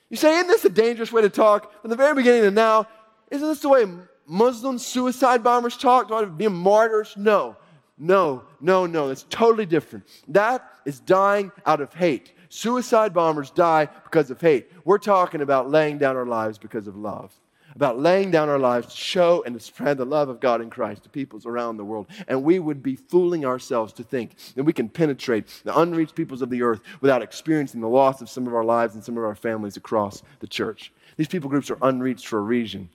You 0.09 0.17
say, 0.17 0.35
isn't 0.35 0.47
this 0.47 0.65
a 0.65 0.69
dangerous 0.69 1.11
way 1.11 1.21
to 1.21 1.29
talk 1.29 1.81
from 1.81 1.89
the 1.89 1.95
very 1.95 2.15
beginning 2.15 2.43
to 2.43 2.51
now? 2.51 2.87
Isn't 3.29 3.47
this 3.47 3.59
the 3.59 3.69
way 3.69 3.85
Muslim 4.25 4.77
suicide 4.77 5.43
bombers 5.43 5.75
talk? 5.75 6.05
About 6.05 6.37
being 6.37 6.55
martyrs? 6.55 7.13
No, 7.17 7.57
no, 7.97 8.43
no, 8.61 8.85
no. 8.85 9.09
It's 9.09 9.25
totally 9.29 9.65
different. 9.65 10.05
That 10.29 10.69
is 10.85 10.99
dying 10.99 11.51
out 11.65 11.81
of 11.81 11.93
hate. 11.93 12.33
Suicide 12.49 13.13
bombers 13.13 13.49
die 13.49 13.89
because 14.05 14.31
of 14.31 14.39
hate. 14.39 14.71
We're 14.85 14.97
talking 14.97 15.41
about 15.41 15.69
laying 15.69 15.97
down 15.97 16.15
our 16.15 16.25
lives 16.25 16.57
because 16.57 16.87
of 16.87 16.95
love 16.95 17.37
about 17.77 17.99
laying 17.99 18.31
down 18.31 18.49
our 18.49 18.57
lives 18.57 18.87
to 18.87 18.99
show 18.99 19.43
and 19.45 19.53
to 19.53 19.63
spread 19.63 19.99
the 19.99 20.05
love 20.05 20.29
of 20.29 20.39
God 20.39 20.61
in 20.61 20.69
Christ 20.71 21.03
to 21.03 21.09
peoples 21.09 21.45
around 21.45 21.77
the 21.77 21.85
world. 21.85 22.07
And 22.27 22.43
we 22.43 22.57
would 22.57 22.81
be 22.81 22.95
fooling 22.95 23.45
ourselves 23.45 23.93
to 23.93 24.03
think 24.03 24.31
that 24.55 24.63
we 24.63 24.73
can 24.73 24.89
penetrate 24.89 25.61
the 25.63 25.77
unreached 25.77 26.15
peoples 26.15 26.41
of 26.41 26.49
the 26.49 26.63
earth 26.63 26.81
without 27.01 27.21
experiencing 27.21 27.79
the 27.79 27.87
loss 27.87 28.19
of 28.19 28.31
some 28.31 28.47
of 28.47 28.55
our 28.55 28.63
lives 28.63 28.95
and 28.95 29.03
some 29.03 29.15
of 29.15 29.23
our 29.23 29.35
families 29.35 29.77
across 29.77 30.23
the 30.39 30.47
church. 30.47 30.91
These 31.17 31.27
people 31.27 31.51
groups 31.51 31.69
are 31.69 31.77
unreached 31.83 32.25
for 32.25 32.39
a 32.39 32.41
reason. 32.41 32.89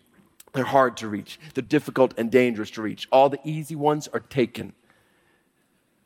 They're 0.52 0.64
hard 0.64 0.96
to 0.96 1.08
reach, 1.08 1.38
they're 1.54 1.62
difficult 1.62 2.14
and 2.18 2.28
dangerous 2.28 2.72
to 2.72 2.82
reach. 2.82 3.06
All 3.12 3.28
the 3.28 3.38
easy 3.44 3.76
ones 3.76 4.08
are 4.08 4.18
taken. 4.18 4.72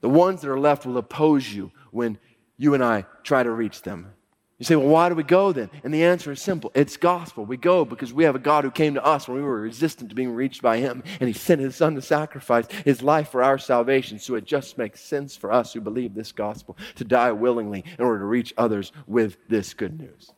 The 0.03 0.11
ones 0.11 0.43
that 0.43 0.51
are 0.51 0.61
left 0.61 0.85
will 0.85 0.99
oppose 0.99 1.49
you 1.49 1.73
when 1.93 2.19
you 2.59 2.75
and 2.75 2.85
I 2.85 3.07
try 3.23 3.43
to 3.43 3.51
reach 3.51 3.81
them. 3.81 4.13
You 4.59 4.65
say, 4.65 4.75
well, 4.75 4.89
why 4.89 5.11
do 5.11 5.15
we 5.15 5.23
go 5.23 5.53
then? 5.53 5.69
And 5.85 5.93
the 5.93 6.05
answer 6.05 6.33
is 6.33 6.41
simple 6.41 6.73
it's 6.75 6.97
gospel. 6.97 7.45
We 7.45 7.59
go 7.59 7.85
because 7.85 8.15
we 8.15 8.25
have 8.25 8.35
a 8.35 8.39
God 8.39 8.65
who 8.65 8.71
came 8.71 8.95
to 8.95 9.05
us 9.05 9.29
when 9.29 9.37
we 9.37 9.43
were 9.43 9.61
resistant 9.61 10.09
to 10.09 10.17
being 10.17 10.33
reached 10.33 10.63
by 10.63 10.79
Him, 10.79 11.03
and 11.21 11.29
He 11.29 11.35
sent 11.35 11.61
His 11.61 11.77
Son 11.77 11.95
to 11.95 12.03
sacrifice 12.03 12.67
His 12.85 13.03
life 13.03 13.29
for 13.29 13.43
our 13.43 13.59
salvation. 13.59 14.19
So 14.19 14.35
it 14.35 14.47
just 14.47 14.79
makes 14.79 15.01
sense 15.01 15.37
for 15.37 15.53
us 15.53 15.75
who 15.75 15.83
believe 15.83 16.15
this 16.15 16.33
gospel 16.33 16.79
to 16.95 17.05
die 17.05 17.33
willingly 17.33 17.85
in 17.99 18.05
order 18.05 18.21
to 18.21 18.25
reach 18.25 18.55
others 18.57 18.93
with 19.07 19.37
this 19.49 19.75
good 19.75 20.01
news. 20.01 20.33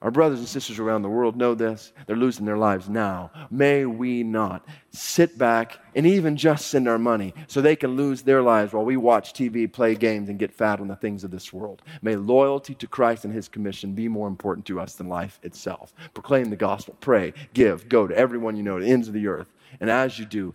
Our 0.00 0.12
brothers 0.12 0.38
and 0.38 0.46
sisters 0.46 0.78
around 0.78 1.02
the 1.02 1.08
world 1.08 1.36
know 1.36 1.56
this. 1.56 1.92
They're 2.06 2.14
losing 2.14 2.46
their 2.46 2.56
lives 2.56 2.88
now. 2.88 3.32
May 3.50 3.84
we 3.84 4.22
not 4.22 4.64
sit 4.90 5.36
back 5.36 5.80
and 5.96 6.06
even 6.06 6.36
just 6.36 6.68
send 6.68 6.88
our 6.88 6.98
money 6.98 7.34
so 7.48 7.60
they 7.60 7.74
can 7.74 7.96
lose 7.96 8.22
their 8.22 8.40
lives 8.40 8.72
while 8.72 8.84
we 8.84 8.96
watch 8.96 9.32
TV, 9.32 9.70
play 9.70 9.96
games, 9.96 10.28
and 10.28 10.38
get 10.38 10.54
fat 10.54 10.78
on 10.78 10.86
the 10.86 10.94
things 10.94 11.24
of 11.24 11.32
this 11.32 11.52
world. 11.52 11.82
May 12.00 12.14
loyalty 12.14 12.76
to 12.76 12.86
Christ 12.86 13.24
and 13.24 13.34
His 13.34 13.48
commission 13.48 13.94
be 13.94 14.06
more 14.06 14.28
important 14.28 14.66
to 14.66 14.78
us 14.78 14.94
than 14.94 15.08
life 15.08 15.40
itself. 15.42 15.92
Proclaim 16.14 16.50
the 16.50 16.56
gospel, 16.56 16.96
pray, 17.00 17.32
give, 17.52 17.88
go 17.88 18.06
to 18.06 18.16
everyone 18.16 18.56
you 18.56 18.62
know, 18.62 18.78
to 18.78 18.84
the 18.84 18.92
ends 18.92 19.08
of 19.08 19.14
the 19.14 19.26
earth. 19.26 19.52
And 19.80 19.90
as 19.90 20.16
you 20.16 20.26
do, 20.26 20.54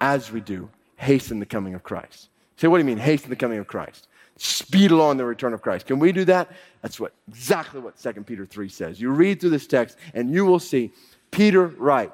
as 0.00 0.32
we 0.32 0.40
do, 0.40 0.68
hasten 0.96 1.38
the 1.38 1.46
coming 1.46 1.74
of 1.74 1.84
Christ. 1.84 2.28
Say, 2.56 2.66
what 2.66 2.78
do 2.78 2.80
you 2.80 2.86
mean, 2.86 2.98
hasten 2.98 3.30
the 3.30 3.36
coming 3.36 3.58
of 3.58 3.68
Christ? 3.68 4.08
Speed 4.42 4.90
along 4.90 5.18
the 5.18 5.24
return 5.24 5.52
of 5.52 5.60
Christ. 5.60 5.86
Can 5.86 5.98
we 5.98 6.12
do 6.12 6.24
that? 6.24 6.50
That's 6.80 6.98
what 6.98 7.12
exactly 7.28 7.78
what 7.80 7.98
2 7.98 8.12
Peter 8.22 8.46
3 8.46 8.68
says. 8.70 8.98
You 8.98 9.10
read 9.10 9.38
through 9.38 9.50
this 9.50 9.66
text 9.66 9.98
and 10.14 10.32
you 10.32 10.46
will 10.46 10.58
see 10.58 10.92
Peter 11.30 11.66
write, 11.66 12.12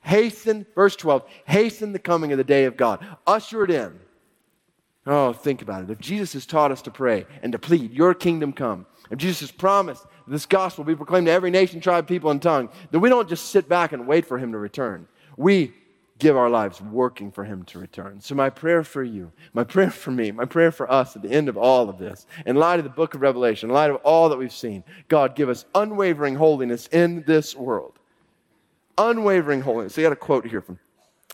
Hasten, 0.00 0.64
verse 0.74 0.96
12, 0.96 1.28
hasten 1.44 1.92
the 1.92 1.98
coming 1.98 2.32
of 2.32 2.38
the 2.38 2.44
day 2.44 2.64
of 2.64 2.78
God. 2.78 3.04
Usher 3.26 3.64
it 3.64 3.70
in. 3.70 4.00
Oh, 5.06 5.34
think 5.34 5.60
about 5.60 5.84
it. 5.84 5.90
If 5.90 5.98
Jesus 5.98 6.32
has 6.32 6.46
taught 6.46 6.72
us 6.72 6.80
to 6.82 6.90
pray 6.90 7.26
and 7.42 7.52
to 7.52 7.58
plead, 7.58 7.92
Your 7.92 8.14
kingdom 8.14 8.54
come, 8.54 8.86
if 9.10 9.18
Jesus 9.18 9.40
has 9.40 9.50
promised 9.50 10.06
this 10.26 10.46
gospel 10.46 10.84
will 10.84 10.92
be 10.92 10.96
proclaimed 10.96 11.26
to 11.26 11.32
every 11.32 11.50
nation, 11.50 11.80
tribe, 11.80 12.06
people, 12.06 12.30
and 12.30 12.40
tongue, 12.40 12.70
then 12.90 13.02
we 13.02 13.10
don't 13.10 13.28
just 13.28 13.50
sit 13.50 13.68
back 13.68 13.92
and 13.92 14.06
wait 14.06 14.24
for 14.26 14.38
Him 14.38 14.52
to 14.52 14.58
return. 14.58 15.06
We 15.36 15.74
give 16.18 16.36
our 16.36 16.50
lives 16.50 16.80
working 16.80 17.30
for 17.30 17.44
Him 17.44 17.64
to 17.64 17.78
return. 17.78 18.20
So, 18.20 18.34
my 18.34 18.50
prayer 18.50 18.82
for 18.84 19.02
you, 19.02 19.32
my 19.52 19.64
prayer 19.64 19.90
for 19.90 20.10
me, 20.10 20.30
my 20.32 20.44
prayer 20.44 20.72
for 20.72 20.90
us 20.90 21.16
at 21.16 21.22
the 21.22 21.30
end 21.30 21.48
of 21.48 21.56
all 21.56 21.88
of 21.88 21.98
this, 21.98 22.26
in 22.46 22.56
light 22.56 22.78
of 22.78 22.84
the 22.84 22.90
book 22.90 23.14
of 23.14 23.22
Revelation, 23.22 23.70
in 23.70 23.74
light 23.74 23.90
of 23.90 23.96
all 23.96 24.28
that 24.28 24.38
we've 24.38 24.52
seen, 24.52 24.84
God, 25.08 25.34
give 25.34 25.48
us 25.48 25.64
unwavering 25.74 26.34
holiness 26.34 26.88
in 26.88 27.22
this 27.26 27.54
world. 27.54 27.98
Unwavering 28.96 29.60
holiness. 29.60 29.94
So, 29.94 30.00
you 30.00 30.06
got 30.06 30.12
a 30.12 30.16
quote 30.16 30.46
here 30.46 30.60
from 30.60 30.78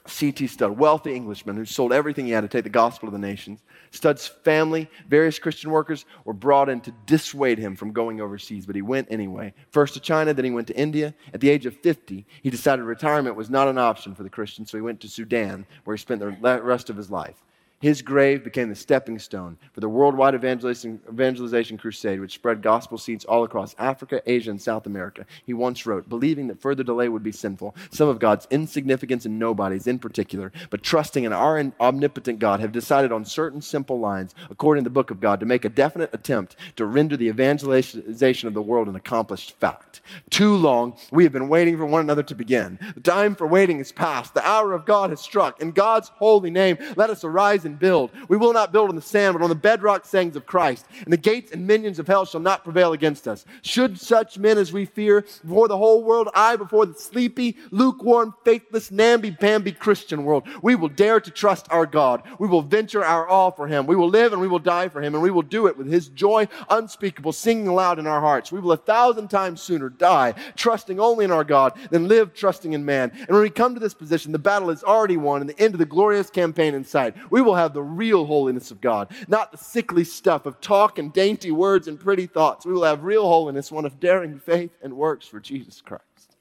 C.T. 0.06 0.46
Studd, 0.48 0.78
wealthy 0.78 1.14
Englishman 1.14 1.56
who 1.56 1.64
sold 1.64 1.90
everything 1.90 2.26
he 2.26 2.32
had 2.32 2.42
to 2.42 2.48
take 2.48 2.64
the 2.64 2.70
gospel 2.70 3.08
to 3.08 3.12
the 3.12 3.18
nations. 3.18 3.60
Studd's 3.90 4.26
family, 4.26 4.90
various 5.08 5.38
Christian 5.38 5.70
workers, 5.70 6.04
were 6.26 6.34
brought 6.34 6.68
in 6.68 6.82
to 6.82 6.92
dissuade 7.06 7.58
him 7.58 7.74
from 7.74 7.92
going 7.92 8.20
overseas, 8.20 8.66
but 8.66 8.76
he 8.76 8.82
went 8.82 9.08
anyway. 9.10 9.54
First 9.70 9.94
to 9.94 10.00
China, 10.00 10.34
then 10.34 10.44
he 10.44 10.50
went 10.50 10.66
to 10.66 10.76
India. 10.76 11.14
At 11.32 11.40
the 11.40 11.48
age 11.48 11.64
of 11.64 11.74
50, 11.76 12.26
he 12.42 12.50
decided 12.50 12.82
retirement 12.82 13.34
was 13.34 13.48
not 13.48 13.66
an 13.66 13.78
option 13.78 14.14
for 14.14 14.24
the 14.24 14.30
Christian, 14.30 14.66
so 14.66 14.76
he 14.76 14.82
went 14.82 15.00
to 15.00 15.08
Sudan, 15.08 15.64
where 15.84 15.96
he 15.96 16.00
spent 16.00 16.20
the 16.20 16.60
rest 16.62 16.90
of 16.90 16.96
his 16.96 17.10
life. 17.10 17.42
His 17.84 18.00
grave 18.00 18.42
became 18.42 18.70
the 18.70 18.74
stepping 18.74 19.18
stone 19.18 19.58
for 19.74 19.80
the 19.80 19.90
worldwide 19.90 20.34
evangelization, 20.34 21.02
evangelization, 21.06 21.76
crusade, 21.76 22.18
which 22.18 22.32
spread 22.32 22.62
gospel 22.62 22.96
seeds 22.96 23.26
all 23.26 23.44
across 23.44 23.74
Africa, 23.78 24.22
Asia, 24.24 24.52
and 24.52 24.62
South 24.62 24.86
America. 24.86 25.26
He 25.44 25.52
once 25.52 25.84
wrote, 25.84 26.08
believing 26.08 26.46
that 26.46 26.62
further 26.62 26.82
delay 26.82 27.10
would 27.10 27.22
be 27.22 27.30
sinful, 27.30 27.76
some 27.90 28.08
of 28.08 28.18
God's 28.18 28.46
insignificance 28.50 29.26
and 29.26 29.38
nobodies 29.38 29.86
in 29.86 29.98
particular, 29.98 30.50
but 30.70 30.82
trusting 30.82 31.24
in 31.24 31.34
our 31.34 31.62
omnipotent 31.78 32.38
God, 32.38 32.60
have 32.60 32.72
decided 32.72 33.12
on 33.12 33.22
certain 33.26 33.60
simple 33.60 34.00
lines, 34.00 34.34
according 34.48 34.82
to 34.82 34.88
the 34.88 34.94
book 34.94 35.10
of 35.10 35.20
God, 35.20 35.38
to 35.40 35.44
make 35.44 35.66
a 35.66 35.68
definite 35.68 36.08
attempt 36.14 36.56
to 36.76 36.86
render 36.86 37.18
the 37.18 37.28
evangelization 37.28 38.48
of 38.48 38.54
the 38.54 38.62
world 38.62 38.88
an 38.88 38.96
accomplished 38.96 39.58
fact. 39.60 40.00
Too 40.30 40.56
long, 40.56 40.96
we 41.10 41.24
have 41.24 41.34
been 41.34 41.50
waiting 41.50 41.76
for 41.76 41.84
one 41.84 42.00
another 42.00 42.22
to 42.22 42.34
begin. 42.34 42.78
The 42.94 43.02
time 43.02 43.34
for 43.34 43.46
waiting 43.46 43.78
is 43.78 43.92
past. 43.92 44.32
The 44.32 44.48
hour 44.48 44.72
of 44.72 44.86
God 44.86 45.10
has 45.10 45.20
struck. 45.20 45.60
In 45.60 45.70
God's 45.72 46.08
holy 46.08 46.50
name, 46.50 46.78
let 46.96 47.10
us 47.10 47.24
arise 47.24 47.66
and 47.66 47.73
and 47.74 47.80
build. 47.80 48.10
We 48.28 48.36
will 48.36 48.52
not 48.52 48.72
build 48.72 48.88
on 48.88 48.96
the 48.96 49.02
sand, 49.02 49.34
but 49.34 49.42
on 49.42 49.48
the 49.48 49.54
bedrock 49.54 50.04
sayings 50.04 50.36
of 50.36 50.46
Christ. 50.46 50.86
And 51.02 51.12
the 51.12 51.16
gates 51.16 51.52
and 51.52 51.66
minions 51.66 51.98
of 51.98 52.06
hell 52.06 52.24
shall 52.24 52.40
not 52.40 52.64
prevail 52.64 52.92
against 52.92 53.26
us. 53.26 53.44
Should 53.62 53.98
such 53.98 54.38
men 54.38 54.58
as 54.58 54.72
we 54.72 54.84
fear 54.84 55.22
before 55.44 55.68
the 55.68 55.76
whole 55.76 56.04
world, 56.04 56.28
I 56.34 56.56
before 56.56 56.86
the 56.86 56.94
sleepy, 56.94 57.56
lukewarm, 57.70 58.34
faithless, 58.44 58.90
namby-pamby 58.90 59.72
Christian 59.72 60.24
world, 60.24 60.46
we 60.62 60.74
will 60.74 60.88
dare 60.88 61.20
to 61.20 61.30
trust 61.30 61.66
our 61.70 61.86
God. 61.86 62.22
We 62.38 62.48
will 62.48 62.62
venture 62.62 63.04
our 63.04 63.26
all 63.26 63.50
for 63.50 63.66
Him. 63.66 63.86
We 63.86 63.96
will 63.96 64.08
live 64.08 64.32
and 64.32 64.40
we 64.40 64.48
will 64.48 64.58
die 64.58 64.88
for 64.88 65.02
Him, 65.02 65.14
and 65.14 65.22
we 65.22 65.30
will 65.30 65.42
do 65.42 65.66
it 65.66 65.76
with 65.76 65.90
His 65.90 66.08
joy 66.08 66.48
unspeakable, 66.70 67.32
singing 67.32 67.68
aloud 67.68 67.98
in 67.98 68.06
our 68.06 68.20
hearts. 68.20 68.52
We 68.52 68.60
will 68.60 68.72
a 68.72 68.76
thousand 68.76 69.28
times 69.28 69.60
sooner 69.60 69.88
die 69.88 70.34
trusting 70.56 71.00
only 71.00 71.24
in 71.24 71.30
our 71.30 71.44
God 71.44 71.74
than 71.90 72.08
live 72.08 72.34
trusting 72.34 72.72
in 72.72 72.84
man. 72.84 73.10
And 73.10 73.30
when 73.30 73.42
we 73.42 73.50
come 73.50 73.74
to 73.74 73.80
this 73.80 73.94
position, 73.94 74.32
the 74.32 74.38
battle 74.38 74.70
is 74.70 74.84
already 74.84 75.16
won 75.16 75.40
and 75.40 75.50
the 75.50 75.58
end 75.58 75.74
of 75.74 75.78
the 75.78 75.84
glorious 75.84 76.30
campaign 76.30 76.74
in 76.74 76.84
sight. 76.84 77.14
We 77.30 77.40
will 77.40 77.53
have 77.56 77.64
have 77.64 77.74
the 77.74 77.82
real 77.82 78.26
holiness 78.26 78.70
of 78.70 78.80
God, 78.80 79.10
not 79.26 79.50
the 79.50 79.58
sickly 79.58 80.04
stuff 80.04 80.46
of 80.46 80.60
talk 80.60 80.98
and 80.98 81.12
dainty 81.12 81.50
words 81.50 81.88
and 81.88 81.98
pretty 81.98 82.26
thoughts. 82.26 82.64
We 82.64 82.72
will 82.72 82.84
have 82.84 83.02
real 83.02 83.26
holiness, 83.26 83.72
one 83.72 83.84
of 83.84 83.98
daring 83.98 84.38
faith 84.38 84.70
and 84.82 84.94
works 84.94 85.26
for 85.26 85.40
Jesus 85.40 85.80
Christ. 85.80 86.36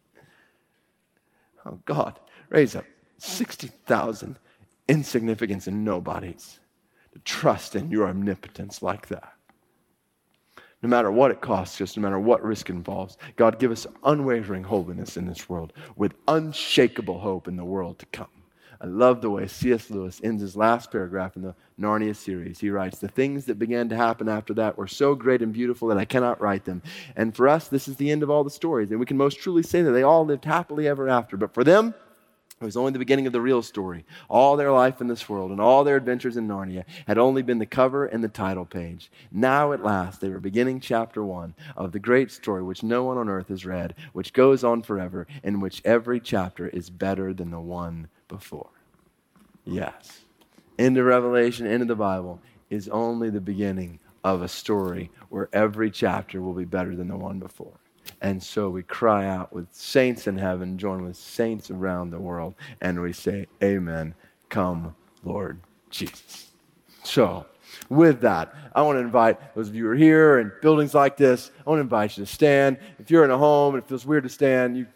Oh, 1.65 1.80
God, 1.86 2.19
raise 2.49 2.76
up 2.76 2.86
60,000 3.17 4.38
insignificance 4.89 5.67
and 5.67 5.86
nobodies 5.86 6.60
to 7.13 7.19
trust 7.19 7.76
in 7.76 7.89
your 7.89 8.08
omnipotence 8.08 8.82
like 8.82 9.08
that. 9.08 9.34
No 10.82 10.89
matter 10.89 11.10
what 11.10 11.32
it 11.32 11.39
costs 11.39 11.80
us, 11.80 11.95
no 11.95 12.04
matter 12.04 12.19
what 12.19 12.43
risk 12.43 12.69
involves, 12.69 13.17
God, 13.38 13.58
give 13.58 13.71
us 13.71 13.88
unwavering 14.04 14.65
holiness 14.65 15.15
in 15.15 15.26
this 15.26 15.47
world 15.47 15.71
with 15.95 16.13
unshakable 16.28 17.19
hope 17.19 17.47
in 17.47 17.56
the 17.56 17.63
world 17.63 17.99
to 17.99 18.06
come. 18.08 18.42
I 18.84 18.88
love 18.88 19.22
the 19.22 19.30
way 19.30 19.48
C.S. 19.48 19.89
Lewis 19.89 20.19
ends 20.26 20.41
his 20.41 20.58
last 20.58 20.91
paragraph 20.91 21.38
in 21.38 21.41
the 21.41 21.56
Narnia 21.80 22.13
series. 22.13 22.60
He 22.60 22.69
writes, 22.69 23.00
The 23.00 23.08
things 23.08 23.46
that 23.46 23.58
began 23.58 23.88
to 23.88 23.96
happen 23.96 24.28
after 24.28 24.54
that 24.56 24.78
were 24.78 24.88
so 24.88 25.15
great 25.15 25.41
and 25.41 25.54
beautiful 25.54 25.88
that 25.88 25.98
I 25.98 26.04
cannot 26.04 26.41
write 26.41 26.65
them. 26.65 26.82
And 27.15 27.34
for 27.34 27.48
us, 27.48 27.69
this 27.69 27.88
is 27.88 27.96
the 27.96 28.12
end 28.12 28.24
of 28.24 28.30
all 28.30 28.43
the 28.43 28.50
stories. 28.50 28.91
And 28.91 29.00
we 29.00 29.06
can 29.06 29.15
most 29.15 29.39
truly 29.39 29.63
say 29.63 29.82
that 29.84 29.91
they 29.91 30.04
all 30.04 30.26
lived 30.26 30.43
happily 30.43 30.86
ever 30.86 31.08
after. 31.08 31.38
But 31.38 31.54
for 31.54 31.63
them, 31.63 31.93
it 32.60 32.65
was 32.65 32.76
only 32.76 32.91
the 32.91 33.00
beginning 33.00 33.26
of 33.26 33.32
the 33.32 33.39
real 33.39 33.62
story. 33.62 34.06
All 34.30 34.58
their 34.58 34.72
life 34.74 35.00
in 35.00 35.08
this 35.08 35.30
world 35.30 35.52
and 35.52 35.62
all 35.62 35.86
their 35.86 35.96
adventures 35.96 36.36
in 36.36 36.50
Narnia 36.50 36.84
had 37.08 37.17
only 37.17 37.41
been 37.41 37.60
the 37.60 37.65
cover 37.65 38.06
and 38.06 38.22
the 38.22 38.28
title 38.28 38.65
page. 38.65 39.10
Now, 39.32 39.72
at 39.72 39.84
last, 39.84 40.19
they 40.19 40.30
were 40.30 40.41
beginning 40.41 40.82
chapter 40.82 41.24
one 41.24 41.56
of 41.78 41.93
the 41.93 42.00
great 42.00 42.32
story 42.32 42.63
which 42.63 42.84
no 42.84 43.06
one 43.06 43.17
on 43.17 43.30
earth 43.30 43.48
has 43.48 43.65
read, 43.65 43.96
which 44.12 44.34
goes 44.34 44.62
on 44.65 44.82
forever, 44.82 45.26
in 45.41 45.62
which 45.62 45.82
every 45.86 46.19
chapter 46.19 46.67
is 46.67 46.89
better 46.89 47.34
than 47.34 47.50
the 47.50 47.62
one 47.62 48.10
before. 48.34 48.69
Yes. 49.63 50.22
Into 50.80 51.04
Revelation, 51.04 51.67
into 51.67 51.86
the 51.86 51.96
Bible, 51.96 52.39
is 52.72 52.89
only 52.89 53.30
the 53.30 53.39
beginning 53.39 54.00
of 54.24 54.41
a 54.41 54.48
story 54.48 55.12
where 55.30 55.50
every 55.54 55.91
chapter 55.91 56.41
will 56.41 56.54
be 56.54 56.65
better 56.65 56.96
than 56.96 57.10
the 57.10 57.15
one 57.15 57.38
before. 57.38 57.80
And 58.22 58.41
so 58.41 58.69
we 58.69 58.82
cry 58.82 59.28
out 59.28 59.54
with 59.54 59.67
saints 59.72 60.26
in 60.26 60.38
heaven, 60.38 60.80
join 60.80 61.04
with 61.04 61.15
saints 61.15 61.69
around 61.69 62.10
the 62.10 62.19
world, 62.19 62.56
and 62.82 63.00
we 63.00 63.13
say, 63.13 63.46
Amen. 63.62 64.15
Come, 64.50 64.96
Lord 65.24 65.60
Jesus. 65.91 66.52
So, 67.04 67.46
with 67.89 68.22
that, 68.22 68.54
I 68.74 68.82
want 68.82 68.98
to 68.98 69.02
invite 69.02 69.56
those 69.56 69.69
of 69.69 69.76
you 69.76 69.86
who 69.86 69.91
are 69.91 69.96
here 69.96 70.39
in 70.39 70.52
buildings 70.62 70.93
like 70.93 71.17
this, 71.17 71.52
I 71.65 71.69
want 71.69 71.80
to 71.80 71.84
invite 71.84 72.17
you 72.17 72.26
to 72.26 72.32
stand. 72.32 72.78
If 72.98 73.12
you're 73.12 73.26
in 73.26 73.32
a 73.32 73.38
home 73.38 73.76
and 73.76 73.84
it 73.84 73.88
feels 73.88 74.06
weird 74.06 74.24
to 74.24 74.30
stand, 74.30 74.78
you 74.78 74.88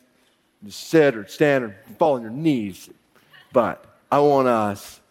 just 0.63 0.87
sit 0.87 1.15
or 1.15 1.27
stand 1.27 1.63
or 1.63 1.75
fall 1.99 2.15
on 2.15 2.21
your 2.21 2.31
knees. 2.31 2.89
But 3.57 3.83
I 4.11 4.19
want 4.19 4.47
us 4.47 5.01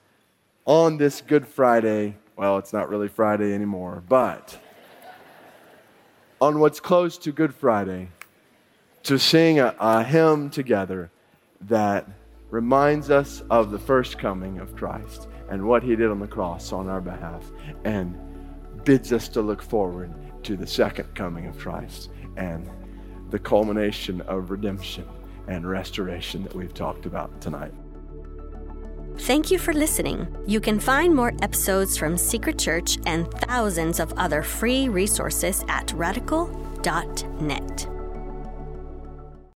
on 0.66 0.98
this 0.98 1.20
Good 1.20 1.48
Friday, 1.48 2.14
well, 2.36 2.58
it's 2.58 2.72
not 2.72 2.88
really 2.88 3.08
Friday 3.08 3.52
anymore, 3.52 4.04
but 4.08 4.56
on 6.40 6.60
what's 6.60 6.78
close 6.78 7.18
to 7.18 7.32
Good 7.32 7.52
Friday, 7.52 8.06
to 9.02 9.18
sing 9.18 9.58
a, 9.58 9.74
a 9.80 10.04
hymn 10.04 10.50
together 10.50 11.10
that 11.62 12.08
reminds 12.48 13.10
us 13.10 13.42
of 13.50 13.72
the 13.72 13.80
first 13.80 14.16
coming 14.16 14.60
of 14.60 14.76
Christ 14.76 15.26
and 15.50 15.66
what 15.66 15.82
he 15.82 15.96
did 15.96 16.08
on 16.08 16.20
the 16.20 16.28
cross 16.28 16.72
on 16.72 16.88
our 16.88 17.00
behalf 17.00 17.50
and 17.82 18.16
bids 18.84 19.12
us 19.12 19.26
to 19.30 19.40
look 19.40 19.60
forward 19.60 20.14
to 20.44 20.56
the 20.56 20.68
second 20.68 21.12
coming 21.16 21.48
of 21.48 21.58
Christ 21.58 22.10
and 22.36 22.70
the 23.30 23.40
culmination 23.40 24.20
of 24.20 24.52
redemption 24.52 25.04
and 25.48 25.68
restoration 25.68 26.44
that 26.44 26.54
we've 26.54 26.74
talked 26.74 27.06
about 27.06 27.40
tonight. 27.40 27.72
Thank 29.18 29.50
you 29.50 29.58
for 29.58 29.72
listening. 29.72 30.26
You 30.46 30.60
can 30.60 30.78
find 30.78 31.14
more 31.14 31.32
episodes 31.42 31.96
from 31.96 32.16
Secret 32.16 32.58
Church 32.58 32.98
and 33.06 33.30
thousands 33.32 33.98
of 33.98 34.12
other 34.16 34.42
free 34.42 34.88
resources 34.88 35.64
at 35.68 35.92
radical.net. 35.92 37.95